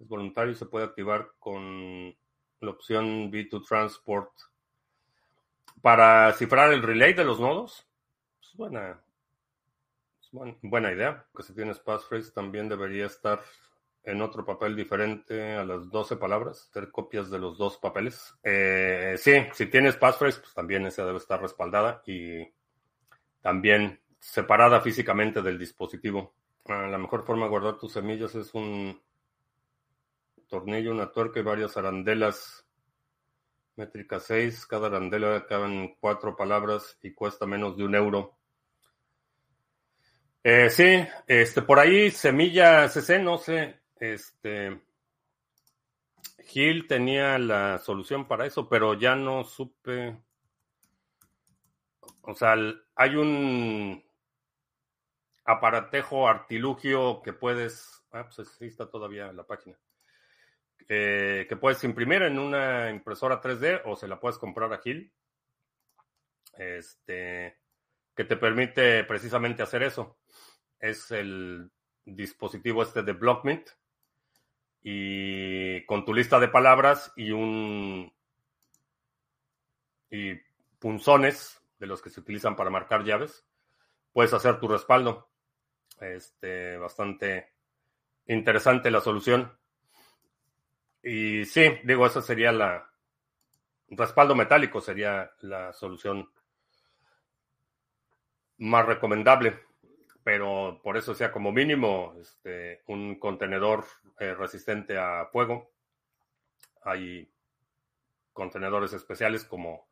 [0.00, 2.16] Es voluntario y se puede activar con
[2.60, 4.32] la opción B2 Transport
[5.82, 7.86] para cifrar el relay de los nodos.
[8.40, 9.02] Es buena,
[10.62, 11.26] buena, idea.
[11.36, 13.40] Que si tienes passphrase también debería estar
[14.04, 18.34] en otro papel diferente a las 12 palabras, hacer copias de los dos papeles.
[18.42, 22.48] Eh, sí, si tienes passphrase, pues también esa debe estar respaldada y
[23.40, 26.34] también separada físicamente del dispositivo.
[26.66, 29.00] Ah, la mejor forma de guardar tus semillas es un
[30.48, 32.66] tornillo, una tuerca y varias arandelas
[33.76, 38.38] Métrica 6, cada arandela caben cuatro palabras y cuesta menos de un euro.
[40.44, 44.80] Eh, sí, este, por ahí Semilla CC, no sé, este,
[46.44, 50.18] Gil tenía la solución para eso, pero ya no supe.
[52.22, 52.54] O sea,
[52.94, 54.04] hay un
[55.44, 58.04] aparatejo, artilugio que puedes.
[58.12, 59.78] Ah, pues sí está todavía la página.
[60.88, 65.12] Eh, que puedes imprimir en una impresora 3D o se la puedes comprar a Gil.
[66.54, 67.58] Este,
[68.14, 70.18] que te permite precisamente hacer eso.
[70.78, 71.70] Es el
[72.04, 73.68] dispositivo este de BlockMint
[74.82, 78.12] y con tu lista de palabras y un
[80.10, 80.34] y
[80.78, 83.46] punzones de los que se utilizan para marcar llaves,
[84.12, 85.30] puedes hacer tu respaldo.
[86.00, 87.54] Este, bastante
[88.26, 89.58] interesante la solución.
[91.02, 92.88] Y sí, digo, esa sería la
[93.96, 96.30] respaldo metálico sería la solución
[98.58, 99.60] más recomendable,
[100.22, 103.84] pero por eso sea como mínimo este, un contenedor
[104.18, 105.72] eh, resistente a fuego.
[106.84, 107.30] Hay
[108.32, 109.88] contenedores especiales como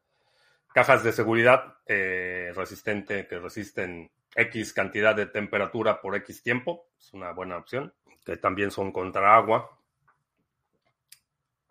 [0.72, 6.88] cajas de seguridad eh, resistente que resisten X cantidad de temperatura por X tiempo.
[6.98, 7.92] Es una buena opción.
[8.24, 9.79] Que también son contra agua.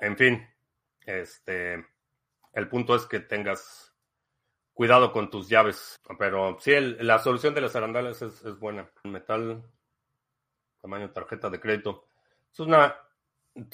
[0.02, 0.48] En fin,
[1.06, 1.86] este,
[2.54, 3.94] el punto es que tengas
[4.74, 5.98] cuidado con tus llaves.
[6.18, 8.90] Pero sí, la solución de las arandales es, es buena.
[9.04, 9.62] Metal,
[10.82, 12.08] tamaño tarjeta de crédito.
[12.52, 12.96] Es una,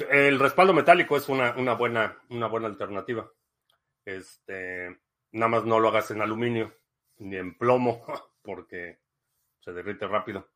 [0.09, 3.31] el respaldo metálico es una, una, buena, una buena alternativa.
[4.03, 4.99] Este,
[5.31, 6.75] nada más no lo hagas en aluminio
[7.17, 8.03] ni en plomo
[8.41, 8.99] porque
[9.59, 10.49] se derrite rápido.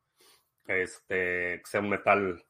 [0.66, 2.44] Este, que sea un metal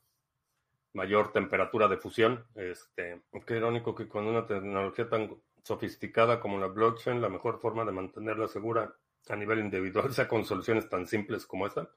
[0.93, 2.45] mayor temperatura de fusión.
[2.55, 7.85] Este, qué irónico que con una tecnología tan sofisticada como la blockchain, la mejor forma
[7.85, 8.95] de mantenerla segura
[9.29, 11.89] a nivel individual sea con soluciones tan simples como esta.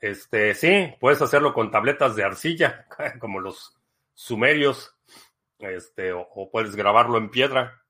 [0.00, 2.86] Este, sí, puedes hacerlo con tabletas de arcilla,
[3.20, 3.78] como los
[4.14, 4.96] sumerios,
[5.58, 7.84] este, o, puedes grabarlo en piedra,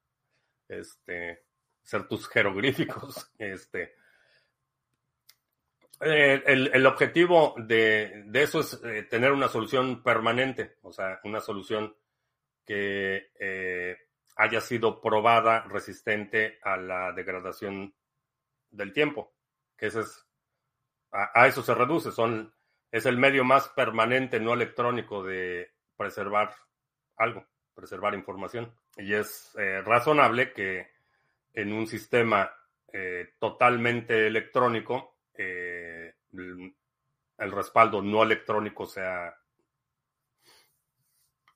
[0.68, 1.42] este,
[1.84, 3.94] hacer tus jeroglíficos, este.
[6.04, 11.94] Eh, el, objetivo de, eso es eh, tener una solución permanente, o sea, una solución
[12.64, 13.96] que eh,
[14.36, 17.94] haya sido probada resistente a la degradación
[18.70, 19.34] del tiempo,
[19.76, 20.26] que ese es,
[21.12, 22.52] a, eso se reduce, son,
[22.90, 26.54] es el medio más permanente no electrónico de preservar
[27.16, 28.74] algo, preservar información.
[28.96, 30.90] Y es eh, razonable que
[31.52, 32.50] en un sistema
[32.92, 39.36] eh, totalmente electrónico, eh, el, respaldo no electrónico sea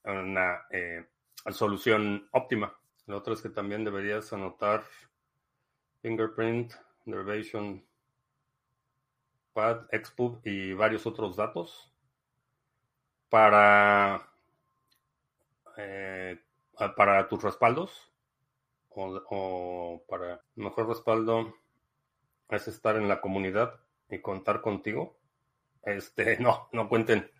[0.05, 0.61] una
[1.51, 2.77] solución óptima.
[3.07, 4.85] Lo otro es que también deberías anotar
[6.03, 6.72] fingerprint,
[7.05, 7.85] derivation,
[9.53, 11.93] pad, expub y varios otros datos
[13.29, 14.29] para,
[15.77, 16.41] eh,
[16.97, 18.12] para tus respaldos
[18.91, 21.55] o para mejor respaldo
[22.51, 25.18] es estar en la comunidad y contar contigo.
[25.82, 27.30] Este, no, no cuenten.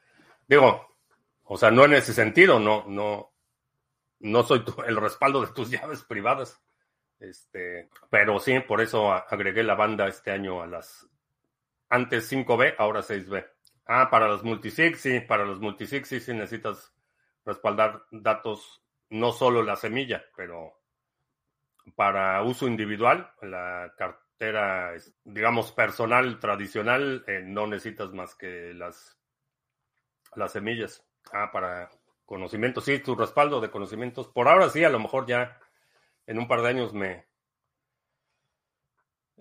[0.47, 0.97] Digo,
[1.45, 3.33] o sea, no en ese sentido, no, no,
[4.21, 6.61] no soy el respaldo de tus llaves privadas.
[7.19, 11.09] Este, pero sí, por eso agregué la banda este año a las
[11.89, 13.47] antes 5B, ahora 6B.
[13.87, 16.93] Ah, para los multisig, sí, para los multisig sí, sí necesitas
[17.45, 20.81] respaldar datos, no solo la semilla, pero
[21.95, 23.95] para uso individual, la
[24.39, 29.19] cartera, digamos, personal, tradicional, eh, no necesitas más que las,
[30.35, 31.03] las semillas.
[31.33, 31.91] Ah, para
[32.27, 34.29] conocimientos, sí, tu respaldo de conocimientos.
[34.29, 35.59] Por ahora sí, a lo mejor ya
[36.27, 37.27] en un par de años me,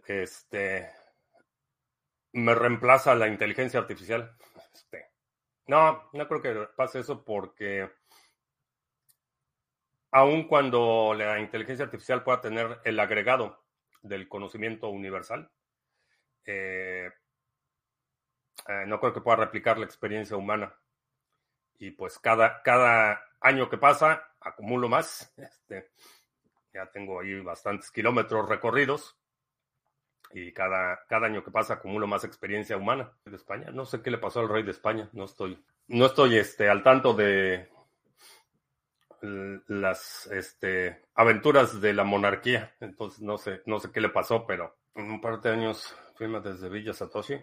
[0.08, 0.90] este,
[2.32, 4.38] me reemplaza la inteligencia artificial.
[4.74, 5.12] Este,
[5.68, 7.92] no, no creo que pase eso porque
[10.12, 13.65] aun cuando la inteligencia artificial pueda tener el agregado
[14.08, 15.50] del conocimiento universal,
[16.46, 17.10] eh,
[18.68, 20.74] eh, no creo que pueda replicar la experiencia humana
[21.80, 25.34] y pues cada, cada año que pasa acumulo más.
[25.68, 25.92] Este,
[26.74, 29.18] ya tengo ahí bastantes kilómetros recorridos
[30.32, 33.72] y cada, cada año que pasa acumulo más experiencia humana de España.
[33.72, 36.84] No sé qué le pasó al rey de España, no estoy, no estoy este, al
[36.84, 37.70] tanto de
[39.68, 44.78] las este, aventuras de la monarquía, entonces no sé, no sé qué le pasó, pero
[44.96, 47.36] en un par de años firma desde Villa Satoshi.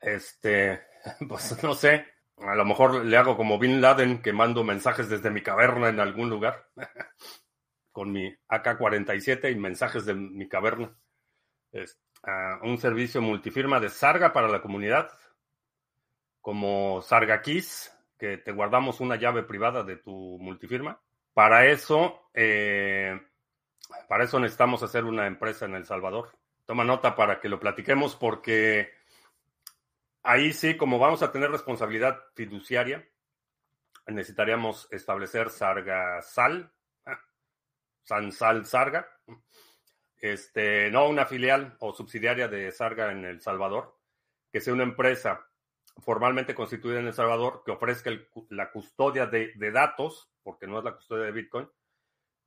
[0.00, 0.82] Este,
[1.28, 2.06] pues no sé,
[2.38, 6.00] a lo mejor le hago como Bin Laden, que mando mensajes desde mi caverna en
[6.00, 6.68] algún lugar,
[7.92, 10.96] con mi AK-47 y mensajes de mi caverna.
[11.72, 11.98] Es,
[12.62, 15.10] un servicio multifirma de Sarga para la comunidad,
[16.40, 21.00] como Sarga Keys, que te guardamos una llave privada de tu multifirma.
[21.34, 23.20] Para eso, eh,
[24.08, 26.30] para eso necesitamos hacer una empresa en El Salvador.
[26.64, 28.90] Toma nota para que lo platiquemos porque
[30.28, 33.08] Ahí sí, como vamos a tener responsabilidad fiduciaria,
[34.08, 36.72] necesitaríamos establecer Sarga Sal,
[37.04, 37.20] ah,
[38.02, 39.08] Sansal Sarga,
[40.16, 44.00] este, no una filial o subsidiaria de Sarga en El Salvador,
[44.50, 45.45] que sea una empresa
[45.98, 48.10] formalmente constituida en El Salvador que ofrezca
[48.50, 51.68] la custodia de, datos, porque no es la custodia de Bitcoin,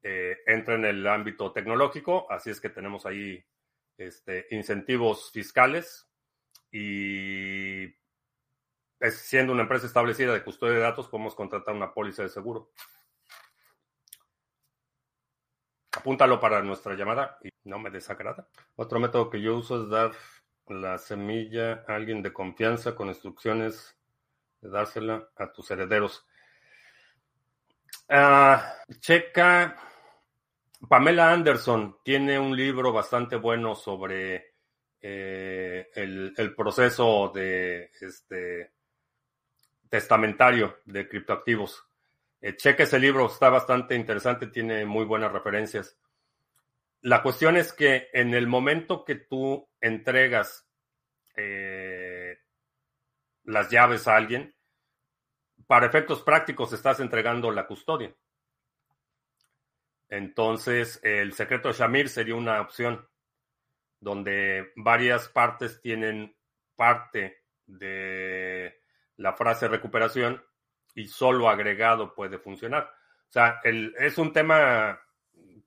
[0.03, 3.43] eh, entra en el ámbito tecnológico, así es que tenemos ahí
[3.97, 6.09] este, incentivos fiscales
[6.71, 7.87] y
[9.11, 12.71] siendo una empresa establecida de custodia de datos, podemos contratar una póliza de seguro.
[15.91, 18.47] Apúntalo para nuestra llamada y no me desagrada.
[18.75, 20.11] Otro método que yo uso es dar
[20.69, 23.97] la semilla alguien de confianza con instrucciones
[24.61, 26.25] de dársela a tus herederos.
[28.07, 29.75] Ah, checa.
[30.87, 34.55] Pamela Anderson tiene un libro bastante bueno sobre
[35.01, 38.73] eh, el, proceso de este
[39.89, 41.85] testamentario de criptoactivos.
[42.41, 45.97] Eh, cheque ese libro, está bastante interesante, tiene muy buenas referencias.
[47.01, 50.67] La cuestión es que en el momento que tú entregas
[51.35, 52.37] eh,
[53.43, 54.53] las llaves a alguien,
[55.67, 58.13] para efectos prácticos estás entregando la custodia.
[60.07, 63.07] Entonces, el secreto de Shamir sería una opción
[63.99, 66.35] donde varias partes tienen
[66.75, 68.81] parte de
[69.17, 70.43] la frase recuperación
[70.95, 72.91] y solo agregado puede funcionar.
[73.29, 74.99] O sea, es un tema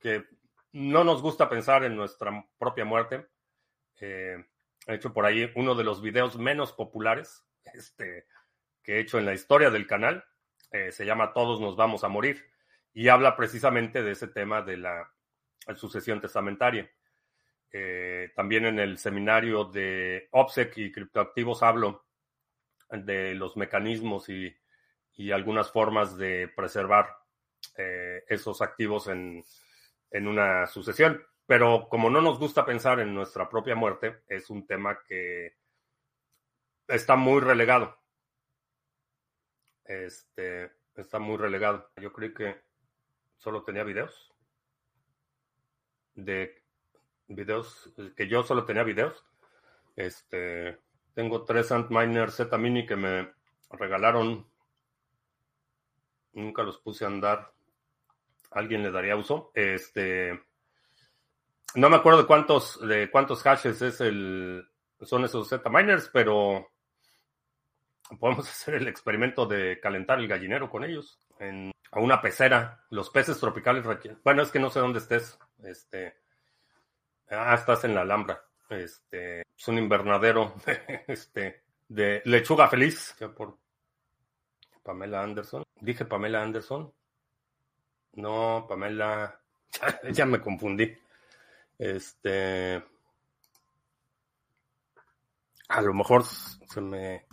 [0.01, 0.27] que
[0.73, 3.29] no nos gusta pensar en nuestra propia muerte.
[4.01, 4.45] Eh,
[4.87, 8.27] he hecho por ahí uno de los videos menos populares este,
[8.83, 10.25] que he hecho en la historia del canal.
[10.71, 12.45] Eh, se llama Todos nos vamos a morir
[12.95, 15.13] y habla precisamente de ese tema de la
[15.77, 16.91] sucesión testamentaria.
[17.73, 22.05] Eh, también en el seminario de OPSEC y criptoactivos hablo
[22.91, 24.55] de los mecanismos y,
[25.33, 27.07] algunas formas de preservar
[28.27, 29.45] esos activos en
[30.27, 31.23] una sucesión.
[31.47, 35.57] Pero como no nos gusta pensar en nuestra propia muerte, es un tema que
[36.89, 37.99] está muy relegado.
[39.85, 41.91] Este está muy relegado.
[41.97, 42.63] Yo creí que
[43.37, 44.33] solo tenía videos.
[46.15, 46.63] De
[47.29, 49.25] videos, que yo solo tenía videos.
[49.97, 50.79] Este,
[51.15, 53.33] tengo tres Antminer Z Mini que me
[53.71, 54.47] regalaron.
[56.33, 57.53] Nunca los puse a andar.
[58.51, 59.51] Alguien le daría uso.
[59.55, 60.41] Este,
[61.75, 64.67] no me acuerdo cuántos, de cuántos hashes es el,
[65.01, 66.71] son esos Z miners, pero
[68.19, 72.85] podemos hacer el experimento de calentar el gallinero con ellos en, a una pecera.
[72.91, 74.21] Los peces tropicales requieren.
[74.25, 75.39] Bueno, es que no sé dónde estés.
[75.63, 76.17] Este.
[77.31, 78.45] Ah, estás en la Alhambra.
[78.69, 79.43] Este.
[79.57, 80.55] Es un invernadero
[81.07, 83.15] este, de lechuga feliz.
[83.37, 83.57] Por
[84.83, 85.63] Pamela Anderson.
[85.81, 86.93] Dije Pamela Anderson.
[88.15, 89.41] No, Pamela.
[90.13, 90.97] ya me confundí.
[91.83, 92.83] Este.
[95.69, 97.27] A lo mejor se me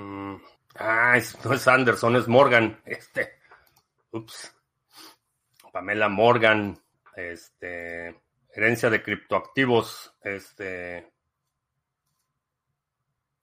[0.00, 0.36] Mm,
[0.76, 2.80] ah, no es Anderson, es Morgan.
[2.84, 3.40] Este.
[4.12, 4.56] Ups.
[5.72, 6.78] Pamela Morgan.
[7.14, 8.18] Este.
[8.54, 10.14] Herencia de criptoactivos.
[10.22, 11.12] Este.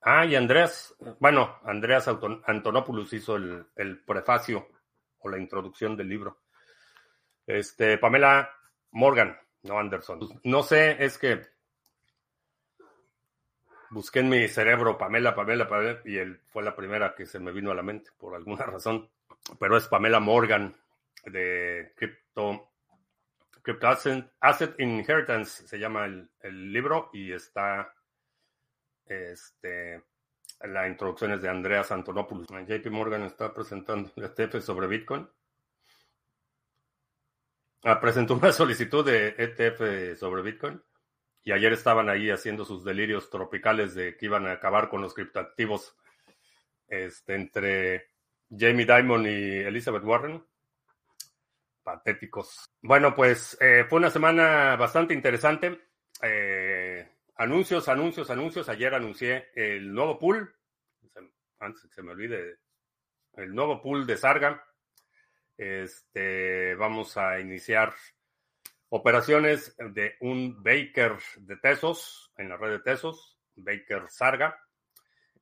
[0.01, 0.95] Ah, y Andreas.
[1.19, 4.67] Bueno, Andreas Antonopoulos hizo el, el prefacio
[5.19, 6.41] o la introducción del libro.
[7.45, 8.49] Este, Pamela
[8.91, 9.37] Morgan,
[9.67, 10.19] no Anderson.
[10.43, 11.41] No sé, es que
[13.89, 17.51] busqué en mi cerebro Pamela, Pamela, Pamela, y él fue la primera que se me
[17.51, 19.09] vino a la mente por alguna razón.
[19.59, 20.75] Pero es Pamela Morgan
[21.25, 22.71] de Crypto,
[23.61, 27.93] Crypto Asset, Inheritance, se llama el, libro, y está
[29.05, 30.03] este,
[30.61, 32.47] la introducción es de Andreas Antonopoulos.
[32.47, 35.27] JP Morgan está presentando el ETF sobre Bitcoin.
[37.83, 40.81] Ah, presentó una solicitud de ETF sobre Bitcoin.
[41.43, 45.13] Y ayer estaban ahí haciendo sus delirios tropicales de que iban a acabar con los
[45.13, 45.95] criptoactivos
[46.87, 48.11] este, entre
[48.49, 50.45] Jamie Dimon y Elizabeth Warren.
[51.83, 52.65] Patéticos.
[52.81, 55.87] Bueno, pues eh, fue una semana bastante interesante.
[56.21, 58.67] Eh, anuncios, anuncios, anuncios.
[58.67, 60.53] Ayer anuncié el nuevo pool.
[61.59, 62.57] Antes que se me olvide,
[63.35, 64.67] el nuevo pool de Sarga.
[65.57, 67.93] Este, vamos a iniciar
[68.89, 74.57] Operaciones de un Baker de Tesos, en la red de Tesos, Baker Sarga.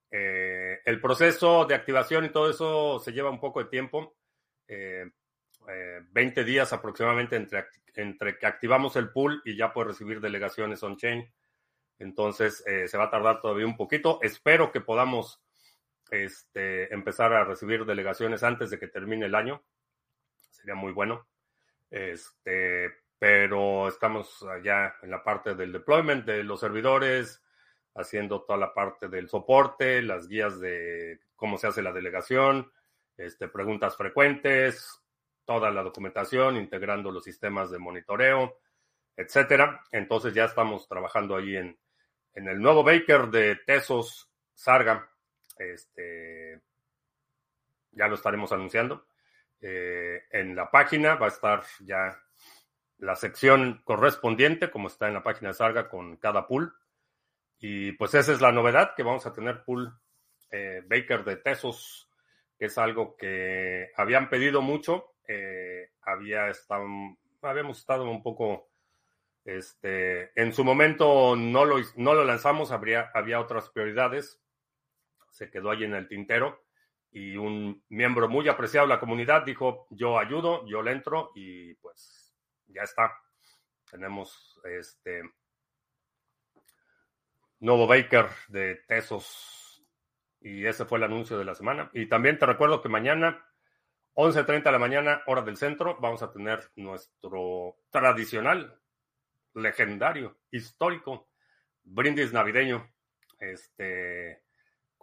[0.10, 4.16] Eh, el proceso de activación y todo eso se lleva un poco de tiempo,
[4.68, 5.12] 20
[5.68, 10.82] eh, eh, días aproximadamente entre, entre que activamos el pool y ya puede recibir delegaciones
[10.82, 11.32] on-chain.
[12.00, 14.20] Entonces se va a tardar todavía un poquito.
[14.24, 15.40] Espero que podamos
[16.10, 19.64] este, empezar a recibir delegaciones antes de que termine el año.
[20.66, 21.28] Sería muy bueno.
[21.92, 27.44] Este, pero estamos allá en la parte del deployment de los servidores,
[27.94, 32.72] haciendo toda la parte del soporte, las guías de cómo se hace la delegación,
[33.16, 35.04] este, preguntas frecuentes,
[35.46, 38.58] toda la documentación, integrando los sistemas de monitoreo,
[39.16, 39.84] etcétera.
[39.92, 41.78] Entonces ya estamos trabajando ahí en,
[42.34, 45.12] en el nuevo Baker de Tesos Sarga.
[45.60, 46.60] Este,
[47.92, 49.06] ya lo estaremos anunciando.
[49.62, 52.22] Eh, en la página va a estar ya
[52.98, 56.74] la sección correspondiente, como está en la página de Sarga, con cada pool.
[57.60, 59.94] Y pues esa es la novedad, que vamos a tener pool
[60.52, 62.10] eh, Baker de Tesos,
[62.58, 65.16] que es algo que habían pedido mucho.
[65.28, 66.86] Eh, había estado,
[67.42, 68.70] habíamos estado un poco,
[69.44, 74.42] este, en su momento no lo, no lo lanzamos, habría, había otras prioridades.
[75.32, 76.65] Se quedó ahí en el tintero
[77.16, 81.74] y un miembro muy apreciado de la comunidad dijo, yo ayudo, yo le entro y
[81.76, 82.36] pues
[82.68, 83.10] ya está.
[83.90, 85.22] Tenemos este
[87.62, 89.82] nuevo Baker de Tesos
[90.42, 91.90] y ese fue el anuncio de la semana.
[91.94, 93.48] Y también te recuerdo que mañana,
[94.16, 98.78] 11.30 de la mañana, hora del centro, vamos a tener nuestro tradicional,
[99.54, 101.30] legendario, histórico
[101.82, 102.92] brindis navideño.
[103.40, 104.45] Este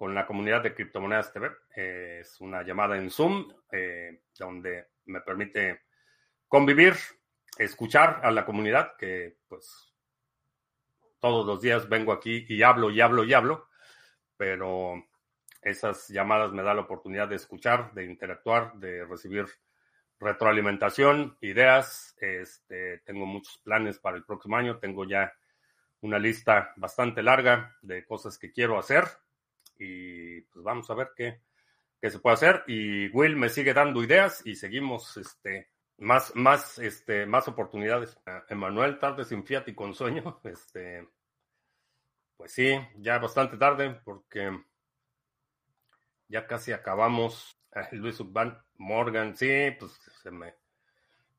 [0.03, 1.49] con la comunidad de Criptomonedas TV.
[1.77, 5.83] es una llamada en Zoom eh, donde me permite
[6.49, 6.97] convivir,
[7.57, 9.95] escuchar a la comunidad, que pues
[11.21, 13.69] todos los días vengo aquí y hablo y hablo y hablo,
[14.37, 15.07] pero
[15.61, 19.47] esas llamadas me dan la oportunidad de escuchar, de interactuar, de recibir
[20.19, 22.17] retroalimentación, ideas.
[22.21, 25.33] Este, tengo muchos planes para el próximo año, tengo ya
[26.01, 29.05] una lista bastante larga de cosas que quiero hacer
[29.83, 31.41] y pues vamos a ver qué,
[32.01, 32.65] se puede hacer.
[32.67, 38.17] Y Will me sigue dando ideas y seguimos este, más, más, este, más oportunidades.
[38.49, 40.41] Emanuel, tarde sin fiat y con sueño.
[40.45, 41.09] Este,
[42.37, 44.51] pues sí, ya bastante tarde porque
[46.29, 47.59] ya casi acabamos.
[47.93, 50.55] Luis Van Morgan, sí, pues se me,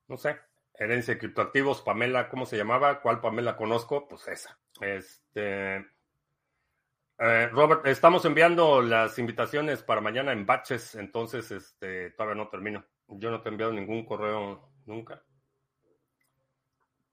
[0.07, 0.39] no sé,
[0.73, 3.01] herencia de criptoactivos, Pamela, ¿cómo se llamaba?
[3.01, 4.07] ¿Cuál Pamela conozco?
[4.07, 4.57] Pues esa.
[4.81, 5.85] Este,
[7.19, 12.83] eh, Robert, estamos enviando las invitaciones para mañana en batches, entonces este, todavía no termino.
[13.07, 15.23] Yo no te he enviado ningún correo nunca.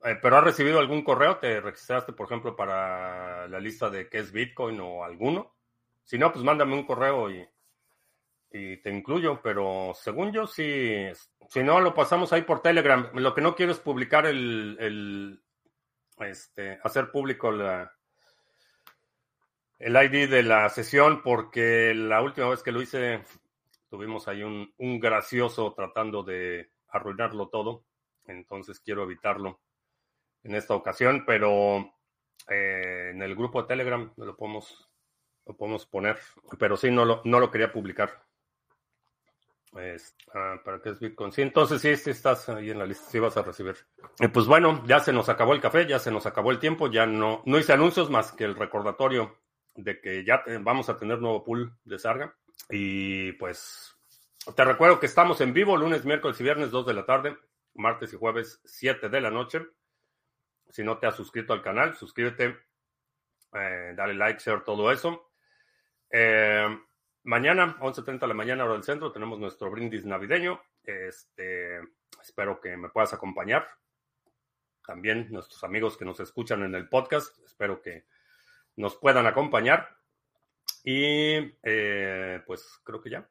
[0.03, 1.37] Eh, ¿Pero has recibido algún correo?
[1.37, 5.55] ¿Te registraste, por ejemplo, para la lista de qué es Bitcoin o alguno?
[6.05, 7.47] Si no, pues mándame un correo y,
[8.51, 11.07] te incluyo, pero según yo, sí,
[11.49, 13.11] si no, lo pasamos ahí por Telegram.
[13.15, 15.41] Lo que no quiero es publicar el, el
[16.19, 17.93] este, hacer público la,
[19.81, 23.25] el ID de la sesión porque la última vez que lo hice
[23.89, 27.85] tuvimos ahí un, gracioso tratando de arruinarlo todo.
[28.27, 29.61] Entonces quiero evitarlo
[30.43, 31.95] en esta ocasión, pero
[32.49, 34.89] eh, en el grupo de Telegram lo podemos,
[35.47, 36.19] lo podemos poner.
[36.59, 38.23] Pero sí, no lo, no lo quería publicar.
[40.35, 41.33] Ah, ¿Para qué es Bitcoin?
[41.33, 43.77] Sí, entonces sí, sí, estás ahí en la lista, sí vas a recibir.
[44.33, 47.07] pues bueno, ya se nos acabó el café, ya se nos acabó el tiempo, ya
[47.07, 49.39] no, no hice anuncios más que el recordatorio
[49.75, 52.37] de que ya vamos a tener nuevo pool de Sarga.
[52.69, 53.97] Y pues
[54.55, 57.37] te recuerdo que estamos en vivo lunes, miércoles y viernes 2 de la tarde,
[57.75, 59.67] martes y jueves 7 de la noche.
[60.71, 62.57] Si no te has suscrito al canal, suscríbete,
[63.53, 65.33] eh, dale like, share, todo eso.
[66.11, 66.67] Eh,
[67.25, 70.61] mañana, 11.30 de la mañana, hora del centro, tenemos nuestro brindis navideño.
[70.83, 71.81] Este,
[72.23, 73.69] espero que me puedas acompañar.
[74.87, 78.07] También nuestros amigos que nos escuchan en el podcast, espero que
[78.81, 79.89] nos puedan acompañar.
[80.83, 83.29] Y eh, pues creo que ya.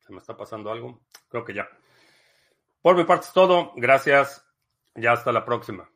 [0.00, 1.02] Se me está pasando algo.
[1.28, 1.68] Creo que ya.
[2.80, 3.72] Por mi parte es todo.
[3.76, 4.44] Gracias.
[4.94, 5.88] Ya hasta la próxima.